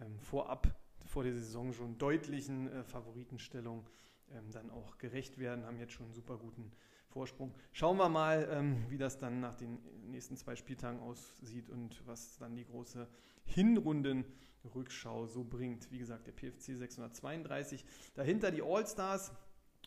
ähm, 0.00 0.18
vorab 0.18 0.74
vor 1.06 1.24
der 1.24 1.34
Saison 1.34 1.72
schon 1.72 1.98
deutlichen 1.98 2.70
äh, 2.70 2.84
Favoritenstellung 2.84 3.88
ähm, 4.30 4.50
dann 4.52 4.70
auch 4.70 4.98
gerecht 4.98 5.38
werden, 5.38 5.64
haben 5.64 5.78
jetzt 5.78 5.92
schon 5.92 6.06
einen 6.06 6.14
super 6.14 6.36
guten 6.36 6.70
Vorsprung. 7.08 7.54
Schauen 7.72 7.96
wir 7.96 8.08
mal, 8.08 8.46
ähm, 8.50 8.84
wie 8.90 8.98
das 8.98 9.18
dann 9.18 9.40
nach 9.40 9.54
den 9.54 9.78
nächsten 10.10 10.36
zwei 10.36 10.54
Spieltagen 10.56 11.00
aussieht 11.00 11.70
und 11.70 12.06
was 12.06 12.36
dann 12.36 12.54
die 12.54 12.66
große 12.66 13.08
Hinrundenrückschau 13.44 15.26
so 15.26 15.44
bringt. 15.44 15.90
Wie 15.90 15.98
gesagt, 15.98 16.26
der 16.26 16.32
PFC 16.32 16.76
632. 16.76 17.84
Dahinter 18.14 18.50
die 18.50 18.62
All-Stars 18.62 19.32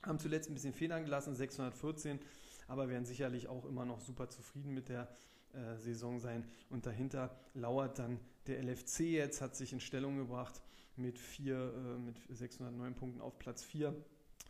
haben 0.04 0.20
zuletzt 0.20 0.50
ein 0.50 0.54
bisschen 0.54 0.74
Federn 0.74 1.04
gelassen, 1.04 1.36
614, 1.36 2.20
aber 2.68 2.90
werden 2.90 3.06
sicherlich 3.06 3.48
auch 3.48 3.66
immer 3.66 3.86
noch 3.86 4.00
super 4.00 4.30
zufrieden 4.30 4.74
mit 4.74 4.90
der 4.90 5.08
äh, 5.54 5.78
Saison 5.78 6.20
sein. 6.20 6.46
Und 6.70 6.86
dahinter 6.86 7.36
lauert 7.54 8.00
dann 8.00 8.20
der 8.48 8.64
LFC 8.64 9.02
jetzt, 9.02 9.42
hat 9.42 9.56
sich 9.56 9.74
in 9.74 9.80
Stellung 9.80 10.18
gebracht 10.18 10.62
mit, 10.96 11.20
vier, 11.20 11.74
äh, 11.74 12.00
mit 12.00 12.18
609 12.30 12.96
Punkten 12.96 13.22
auf 13.22 13.38
Platz 13.38 13.64
4 13.64 13.96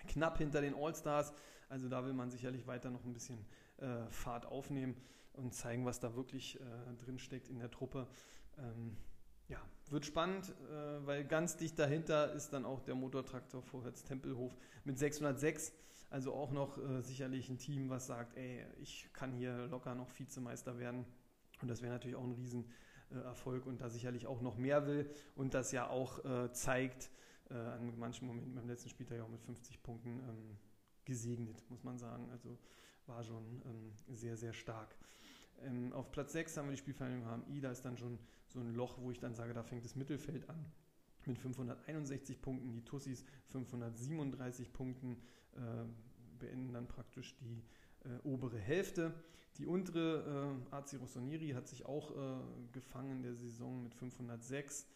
knapp 0.08 0.38
hinter 0.38 0.62
den 0.62 0.76
All-Stars. 0.76 1.34
Also 1.70 1.90
da 1.90 2.04
will 2.06 2.14
man 2.14 2.32
sicherlich 2.32 2.68
weiter 2.68 2.90
noch 2.90 3.06
ein 3.06 3.14
bisschen 3.14 3.46
äh, 3.78 4.10
Fahrt 4.10 4.46
aufnehmen 4.46 4.96
und 5.34 5.54
zeigen, 5.54 5.86
was 5.86 6.00
da 6.00 6.16
wirklich 6.16 6.60
äh, 6.60 7.04
drin 7.04 7.20
steckt 7.20 7.48
in 7.48 7.60
der 7.60 7.72
Truppe. 7.72 8.08
Ähm, 8.58 8.98
ja, 9.48 9.62
wird 9.92 10.06
spannend, 10.06 10.50
äh, 10.50 11.06
weil 11.06 11.26
ganz 11.26 11.58
dicht 11.58 11.78
dahinter 11.78 12.34
ist 12.34 12.52
dann 12.54 12.66
auch 12.66 12.82
der 12.82 12.96
Motortraktor 12.96 13.62
Vorwärts 13.62 14.04
Tempelhof 14.04 14.56
mit 14.84 14.98
606. 14.98 15.74
Also 16.10 16.34
auch 16.34 16.52
noch 16.52 16.78
äh, 16.78 17.02
sicherlich 17.02 17.50
ein 17.50 17.58
Team, 17.58 17.90
was 17.90 18.08
sagt, 18.08 18.36
ey, 18.38 18.66
ich 18.82 19.08
kann 19.14 19.32
hier 19.32 19.68
locker 19.68 19.96
noch 19.96 20.10
Vizemeister 20.18 20.78
werden. 20.78 21.06
Und 21.62 21.68
das 21.68 21.82
wäre 21.82 21.94
natürlich 21.94 22.16
auch 22.16 22.24
ein 22.24 22.34
Riesenerfolg 22.34 23.66
und 23.66 23.82
da 23.82 23.90
sicherlich 23.90 24.28
auch 24.28 24.42
noch 24.42 24.58
mehr 24.58 24.88
will 24.88 25.10
und 25.36 25.54
das 25.54 25.72
ja 25.72 25.90
auch 25.90 26.24
äh, 26.26 26.52
zeigt, 26.52 27.12
äh, 27.50 27.54
an 27.54 27.98
manchen 27.98 28.28
Momenten 28.28 28.56
beim 28.56 28.68
letzten 28.68 28.90
Spieltag 28.90 29.18
ja 29.18 29.24
auch 29.24 29.30
mit 29.30 29.42
50 29.42 29.82
Punkten 29.84 30.20
ähm, 30.28 30.58
gesegnet, 31.06 31.64
muss 31.70 31.84
man 31.84 31.98
sagen. 31.98 32.30
Also 32.32 32.58
war 33.06 33.24
schon 33.24 33.62
ähm, 33.66 33.94
sehr, 34.16 34.38
sehr 34.38 34.54
stark. 34.54 34.96
Ähm, 35.66 35.94
auf 35.94 36.12
Platz 36.12 36.34
6 36.34 36.58
haben 36.58 36.68
wir 36.68 36.72
die 36.72 36.78
Spielvereinigung 36.78 37.26
HMI, 37.26 37.62
da 37.62 37.72
ist 37.72 37.84
dann 37.84 37.98
schon 37.98 38.20
so 38.48 38.60
ein 38.60 38.74
Loch, 38.74 38.98
wo 39.00 39.12
ich 39.12 39.20
dann 39.20 39.36
sage, 39.36 39.54
da 39.54 39.64
fängt 39.64 39.86
das 39.86 39.96
Mittelfeld 39.96 40.50
an 40.50 40.66
mit 41.26 41.38
561 41.38 42.42
Punkten, 42.42 42.72
die 42.72 42.84
Tussis 42.84 43.24
537 43.48 44.74
Punkten 44.74 45.18
äh, 45.54 45.60
beenden 46.40 46.74
dann 46.74 46.88
praktisch 46.88 47.36
die 47.38 47.64
äh, 48.06 48.18
obere 48.24 48.58
Hälfte. 48.58 49.14
Die 49.58 49.66
untere 49.66 50.58
äh, 50.72 50.76
AC 50.76 51.00
Rossoneri 51.00 51.50
hat 51.50 51.68
sich 51.68 51.86
auch 51.86 52.12
äh, 52.12 52.40
gefangen 52.72 53.18
in 53.18 53.24
der 53.24 53.36
Saison 53.36 53.84
mit 53.84 53.94
506. 53.94 54.88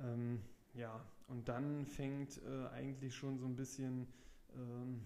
Ähm, 0.00 0.40
ja, 0.74 1.04
und 1.28 1.48
dann 1.48 1.86
fängt 1.86 2.40
äh, 2.42 2.68
eigentlich 2.68 3.14
schon 3.14 3.38
so 3.38 3.46
ein 3.46 3.54
bisschen, 3.54 4.08
ähm, 4.54 5.02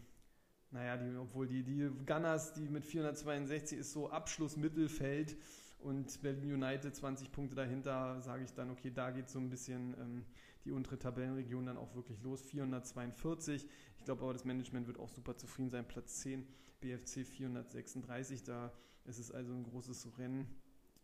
naja, 0.77 0.99
die, 0.99 1.17
obwohl 1.17 1.47
die, 1.47 1.63
die 1.63 1.91
Gunners, 2.05 2.53
die 2.53 2.69
mit 2.69 2.85
462 2.85 3.79
ist 3.79 3.93
so 3.93 4.11
Abschluss 4.11 4.59
Mittelfeld 4.59 5.35
und 5.79 6.21
Berlin 6.21 6.53
United 6.53 6.95
20 6.95 7.33
Punkte 7.33 7.57
dahinter, 7.57 8.21
sage 8.21 8.45
ich 8.45 8.53
dann, 8.53 8.71
okay, 8.71 8.91
da 8.95 9.11
geht 9.11 9.31
so 9.31 9.39
ein 9.39 9.49
bisschen 9.49 9.95
ähm, 9.99 10.25
die 10.67 10.73
untere 10.73 10.99
Tabellenregion 10.99 11.65
dann 11.65 11.79
auch 11.79 11.95
wirklich 11.95 12.21
los. 12.23 12.43
442. 12.43 13.67
Ich 13.97 14.05
glaube 14.05 14.23
aber, 14.23 14.35
das 14.35 14.45
Management 14.45 14.87
wird 14.87 14.99
auch 14.99 15.09
super 15.09 15.37
zufrieden 15.37 15.71
sein. 15.71 15.89
Platz 15.89 16.21
10, 16.21 16.47
BFC 16.81 17.25
436. 17.25 18.45
Da 18.45 18.71
ist 19.07 19.19
es 19.19 19.31
also 19.31 19.55
ein 19.55 19.65
großes 19.65 20.19
Rennen 20.19 20.47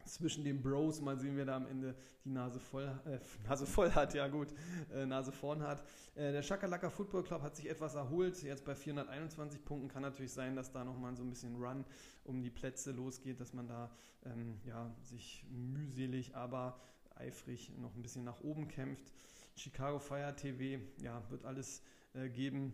zwischen 0.04 0.44
den 0.44 0.62
Bros. 0.62 1.00
Mal 1.00 1.18
sehen, 1.18 1.36
wer 1.36 1.44
da 1.44 1.56
am 1.56 1.66
Ende 1.66 1.94
die 2.24 2.30
Nase 2.30 2.60
voll, 2.60 2.90
äh, 3.04 3.18
Nase 3.48 3.66
voll 3.66 3.90
hat. 3.92 4.14
Ja 4.14 4.28
gut, 4.28 4.48
äh, 4.92 5.06
Nase 5.06 5.32
vorn 5.32 5.62
hat. 5.62 5.82
Äh, 6.14 6.32
der 6.32 6.42
Shakalaka 6.42 6.90
Football 6.90 7.24
Club 7.24 7.42
hat 7.42 7.56
sich 7.56 7.68
etwas 7.68 7.94
erholt. 7.94 8.42
Jetzt 8.42 8.64
bei 8.64 8.74
421 8.74 9.64
Punkten 9.64 9.88
kann 9.88 10.02
natürlich 10.02 10.32
sein, 10.32 10.56
dass 10.56 10.72
da 10.72 10.84
nochmal 10.84 11.16
so 11.16 11.22
ein 11.22 11.30
bisschen 11.30 11.56
Run 11.56 11.84
um 12.24 12.42
die 12.42 12.50
Plätze 12.50 12.92
losgeht, 12.92 13.40
dass 13.40 13.52
man 13.52 13.66
da 13.68 13.90
ähm, 14.24 14.60
ja, 14.64 14.94
sich 15.02 15.44
mühselig, 15.50 16.36
aber 16.36 16.80
eifrig 17.16 17.72
noch 17.78 17.94
ein 17.94 18.02
bisschen 18.02 18.24
nach 18.24 18.40
oben 18.40 18.68
kämpft. 18.68 19.12
Chicago 19.56 19.98
Fire 19.98 20.34
TV, 20.34 20.82
ja, 21.02 21.22
wird 21.30 21.44
alles 21.44 21.82
äh, 22.14 22.28
geben, 22.28 22.72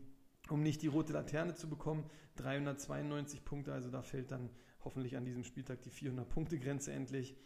um 0.49 0.63
nicht 0.63 0.83
die 0.83 0.87
rote 0.87 1.13
Laterne 1.13 1.55
zu 1.55 1.69
bekommen. 1.69 2.09
392 2.37 3.45
Punkte, 3.45 3.73
also 3.73 3.91
da 3.91 4.03
fällt 4.03 4.31
dann 4.31 4.51
hoffentlich 4.89 5.19
an 5.19 5.27
diesem 5.27 5.45
Spieltag 5.45 5.83
die 5.83 5.91
400-Punkte-Grenze 5.91 6.93
endlich. 6.93 7.37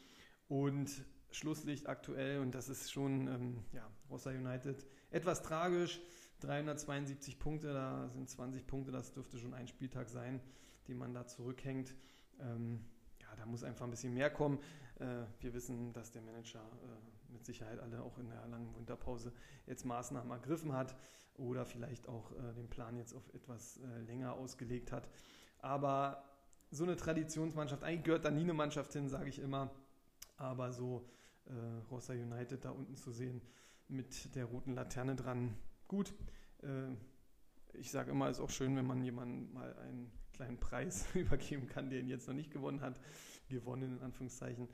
Und 0.47 1.05
Schlusslicht 1.33 1.89
aktuell, 1.89 2.39
und 2.39 2.55
das 2.55 2.69
ist 2.69 2.93
schon, 2.93 3.27
ähm, 3.27 3.65
ja, 3.73 3.91
Rossa 4.09 4.31
United 4.31 4.87
etwas 5.11 5.43
tragisch. 5.43 6.01
372 6.39 7.41
Punkte, 7.41 7.73
da 7.73 8.09
sind 8.11 8.31
20 8.31 8.65
Punkte, 8.65 8.93
das 8.93 9.13
dürfte 9.13 9.39
schon 9.39 9.55
ein 9.55 9.67
Spieltag 9.67 10.09
sein, 10.09 10.41
den 10.87 10.99
man 10.99 11.13
da 11.15 11.27
zurückhängt. 11.27 11.97
Ähm, 12.39 12.85
ja, 13.21 13.35
da 13.37 13.45
muss 13.45 13.65
einfach 13.65 13.87
ein 13.87 13.91
bisschen 13.91 14.15
mehr 14.15 14.31
kommen. 14.31 14.61
Äh, 15.01 15.25
wir 15.41 15.53
wissen, 15.53 15.93
dass 15.93 16.13
der 16.13 16.23
Manager 16.23 16.61
äh, 16.61 17.33
mit 17.33 17.45
Sicherheit 17.45 17.81
alle 17.81 18.03
auch 18.03 18.19
in 18.19 18.29
der 18.29 18.47
langen 18.47 18.73
Winterpause 18.77 19.33
jetzt 19.67 19.85
Maßnahmen 19.85 20.31
ergriffen 20.31 20.73
hat 20.75 20.95
oder 21.35 21.65
vielleicht 21.65 22.09
auch 22.09 22.31
äh, 22.33 22.55
den 22.55 22.69
Plan 22.69 22.97
jetzt 22.97 23.15
auf 23.15 23.29
etwas 23.35 23.79
äh, 23.79 24.01
länger 24.03 24.35
ausgelegt 24.35 24.93
hat. 24.93 25.09
Aber 25.59 26.32
so 26.73 26.85
eine 26.85 26.97
Traditionsmannschaft, 26.97 27.85
eigentlich 27.85 28.05
gehört 28.05 28.25
da 28.25 28.31
nie 28.31 28.43
eine 28.43 28.55
Mannschaft 28.55 28.93
hin, 28.95 29.09
sage 29.09 29.29
ich 29.29 29.39
immer. 29.39 29.71
Aber 30.39 30.73
so 30.73 31.07
äh, 31.45 31.53
Rossa 31.91 32.15
United 32.15 32.65
da 32.65 32.71
unten 32.71 32.97
zu 32.97 33.13
sehen 33.13 33.43
mit 33.89 34.35
der 34.35 34.47
roten 34.47 34.75
Laterne 34.75 35.15
dran, 35.15 35.55
gut. 35.87 36.15
Äh, 36.63 36.95
ich 37.75 37.91
sage 37.91 38.11
immer, 38.11 38.29
es 38.29 38.39
ist 38.39 38.43
auch 38.43 38.51
schön, 38.51 38.75
wenn 38.77 38.87
man 38.87 39.03
jemandem 39.03 39.53
mal 39.53 39.75
einen 39.81 40.11
kleinen 40.33 40.59
Preis 40.59 41.07
übergeben 41.15 41.69
kann, 41.69 41.91
der 41.91 42.01
ihn 42.01 42.09
jetzt 42.09 42.27
noch 42.27 42.35
nicht 42.35 42.51
gewonnen 42.51 42.81
hat. 42.81 42.99
Gewonnen 43.49 43.99
in 43.99 44.03
Anführungszeichen. 44.03 44.69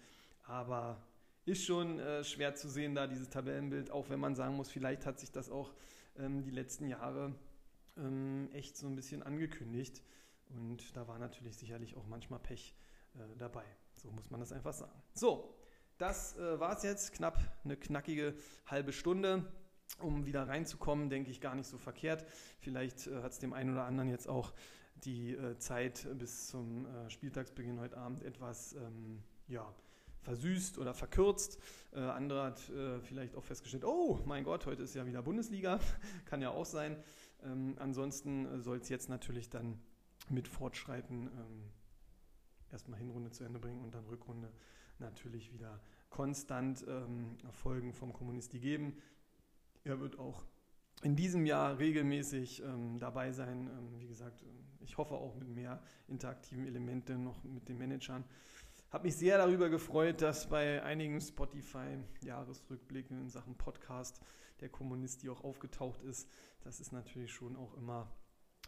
Aber 0.45 1.03
ist 1.47 1.65
schon 1.65 1.99
äh, 1.99 2.23
schwer 2.23 2.55
zu 2.55 2.69
sehen, 2.69 2.95
da 2.95 3.09
dieses 3.09 3.29
Tabellenbild, 3.29 3.91
auch 3.91 4.09
wenn 4.09 4.21
man 4.21 4.37
sagen 4.37 4.55
muss, 4.55 4.71
vielleicht 4.71 5.05
hat 5.05 5.19
sich 5.19 5.33
das 5.33 5.51
auch 5.51 5.73
ähm, 6.17 6.45
die 6.45 6.51
letzten 6.51 6.87
Jahre 6.87 7.35
ähm, 7.97 8.51
echt 8.53 8.77
so 8.77 8.87
ein 8.87 8.95
bisschen 8.95 9.23
angekündigt. 9.25 10.03
Und 10.51 10.97
da 10.97 11.07
war 11.07 11.19
natürlich 11.19 11.57
sicherlich 11.57 11.97
auch 11.97 12.07
manchmal 12.07 12.41
Pech 12.41 12.75
äh, 13.15 13.19
dabei. 13.37 13.65
So 13.95 14.11
muss 14.11 14.31
man 14.31 14.41
das 14.41 14.53
einfach 14.53 14.73
sagen. 14.73 15.03
So, 15.13 15.55
das 15.99 16.39
äh, 16.39 16.61
war 16.61 16.77
es 16.77 16.83
jetzt. 16.83 17.13
Knapp 17.13 17.39
eine 17.65 17.77
knackige 17.77 18.35
halbe 18.67 18.93
Stunde. 18.93 19.45
Um 20.01 20.27
wieder 20.27 20.47
reinzukommen, 20.47 21.09
denke 21.09 21.31
ich 21.31 21.41
gar 21.41 21.55
nicht 21.55 21.67
so 21.67 21.79
verkehrt. 21.79 22.25
Vielleicht 22.61 23.07
äh, 23.07 23.23
hat 23.23 23.33
es 23.33 23.39
dem 23.39 23.53
einen 23.53 23.73
oder 23.73 23.85
anderen 23.85 24.09
jetzt 24.11 24.29
auch 24.29 24.53
die 25.05 25.33
äh, 25.33 25.57
Zeit 25.59 26.07
bis 26.19 26.49
zum 26.49 26.87
äh, 26.87 27.11
Spieltagsbeginn 27.11 27.81
heute 27.81 27.97
Abend 27.97 28.23
etwas 28.23 28.75
ähm, 28.75 29.23
ja, 29.47 29.73
versüßt 30.23 30.79
oder 30.79 30.95
verkürzt. 30.95 31.59
Äh, 31.93 32.01
andere 32.01 32.43
hat 32.43 32.69
äh, 32.71 33.01
vielleicht 33.01 33.35
auch 33.35 33.45
festgestellt, 33.45 33.85
oh 33.85 34.21
mein 34.25 34.45
Gott, 34.45 34.67
heute 34.67 34.83
ist 34.83 34.95
ja 34.95 35.07
wieder 35.07 35.23
Bundesliga. 35.23 35.81
Kann 36.27 36.43
ja 36.43 36.51
auch 36.51 36.67
sein. 36.67 36.97
Ähm, 37.45 37.77
ansonsten 37.79 38.47
äh, 38.47 38.61
soll 38.61 38.79
es 38.79 38.89
jetzt 38.89 39.09
natürlich 39.09 39.49
dann 39.49 39.81
mit 40.31 40.49
Fortschreiten 40.49 41.27
ähm, 41.27 41.71
erstmal 42.71 42.99
Hinrunde 42.99 43.31
zu 43.31 43.45
Ende 43.45 43.59
bringen 43.59 43.83
und 43.83 43.95
dann 43.95 44.05
Rückrunde 44.07 44.53
natürlich 44.99 45.53
wieder 45.53 45.81
konstant 46.11 46.85
ähm, 46.89 47.37
Folgen 47.51 47.93
vom 47.93 48.13
Kommunisti 48.13 48.59
geben. 48.59 48.97
Er 49.85 50.01
wird 50.01 50.19
auch 50.19 50.45
in 51.03 51.17
diesem 51.17 51.47
Jahr 51.47 51.79
regelmäßig 51.79 52.63
ähm, 52.63 52.99
dabei 52.99 53.33
sein. 53.33 53.69
Ähm, 53.69 54.01
wie 54.01 54.09
gesagt, 54.09 54.45
ich 54.81 54.99
hoffe 54.99 55.15
auch 55.15 55.37
mit 55.37 55.49
mehr 55.49 55.81
interaktiven 56.09 56.67
Elementen 56.67 57.25
noch 57.25 57.43
mit 57.45 57.69
den 57.69 57.79
Managern. 57.79 58.25
Habe 58.91 59.05
mich 59.05 59.17
sehr 59.17 59.39
darüber 59.39 59.69
gefreut, 59.69 60.23
dass 60.23 60.49
bei 60.49 60.83
einigen 60.83 61.21
Spotify-Jahresrückblicken 61.21 63.21
in 63.21 63.29
Sachen 63.29 63.55
Podcast 63.55 64.21
der 64.61 64.71
Kommunist, 64.71 65.23
die 65.23 65.29
auch 65.29 65.45
aufgetaucht 65.45 66.03
ist, 66.03 66.29
das 66.63 66.81
ist 66.81 66.91
natürlich 66.93 67.33
schon 67.33 67.55
auch 67.55 67.77
immer 67.77 68.11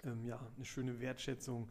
ähm, 0.04 0.24
ja, 0.24 0.40
eine 0.56 0.64
schöne 0.64 1.00
Wertschätzung 1.00 1.70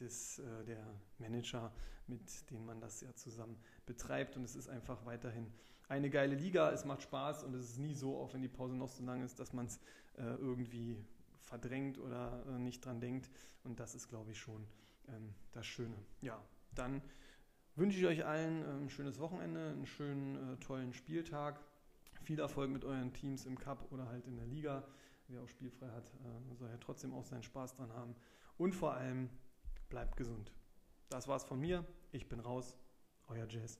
des, 0.00 0.38
äh, 0.38 0.64
der 0.64 0.84
Manager, 1.18 1.72
mit 2.06 2.50
denen 2.50 2.66
man 2.66 2.80
das 2.80 3.00
ja 3.00 3.14
zusammen 3.14 3.56
betreibt. 3.86 4.36
Und 4.36 4.44
es 4.44 4.56
ist 4.56 4.68
einfach 4.68 5.04
weiterhin 5.04 5.52
eine 5.88 6.10
geile 6.10 6.34
Liga. 6.34 6.70
Es 6.70 6.84
macht 6.84 7.02
Spaß 7.02 7.44
und 7.44 7.54
es 7.54 7.70
ist 7.70 7.78
nie 7.78 7.94
so, 7.94 8.18
auch 8.18 8.32
wenn 8.34 8.42
die 8.42 8.48
Pause 8.48 8.76
noch 8.76 8.88
so 8.88 9.04
lang 9.04 9.22
ist, 9.22 9.38
dass 9.38 9.52
man 9.52 9.66
es 9.66 9.78
äh, 10.16 10.22
irgendwie 10.22 10.96
verdrängt 11.40 11.98
oder 11.98 12.44
äh, 12.48 12.58
nicht 12.58 12.84
dran 12.84 13.00
denkt. 13.00 13.30
Und 13.64 13.78
das 13.78 13.94
ist, 13.94 14.08
glaube 14.08 14.32
ich, 14.32 14.38
schon 14.38 14.66
ähm, 15.08 15.34
das 15.52 15.66
Schöne. 15.66 15.96
Ja, 16.20 16.42
dann 16.74 17.02
wünsche 17.76 17.98
ich 17.98 18.06
euch 18.06 18.24
allen 18.24 18.64
ein 18.64 18.82
ähm, 18.82 18.88
schönes 18.88 19.18
Wochenende, 19.18 19.70
einen 19.70 19.86
schönen, 19.86 20.54
äh, 20.54 20.56
tollen 20.58 20.92
Spieltag. 20.92 21.60
Viel 22.22 22.38
Erfolg 22.38 22.70
mit 22.70 22.84
euren 22.84 23.12
Teams 23.12 23.46
im 23.46 23.58
Cup 23.58 23.90
oder 23.90 24.08
halt 24.08 24.26
in 24.26 24.36
der 24.36 24.46
Liga. 24.46 24.84
Wer 25.28 25.42
auch 25.42 25.48
spielfrei 25.48 25.88
hat, 25.88 26.12
äh, 26.24 26.54
soll 26.54 26.68
ja 26.68 26.76
trotzdem 26.78 27.14
auch 27.14 27.24
seinen 27.24 27.42
Spaß 27.42 27.76
dran 27.76 27.92
haben. 27.92 28.14
Und 28.58 28.74
vor 28.74 28.94
allem, 28.94 29.30
bleibt 29.88 30.16
gesund. 30.16 30.52
Das 31.08 31.28
war's 31.28 31.44
von 31.44 31.60
mir. 31.60 31.84
Ich 32.10 32.28
bin 32.28 32.40
raus. 32.40 32.76
Euer 33.28 33.46
Jazz. 33.48 33.78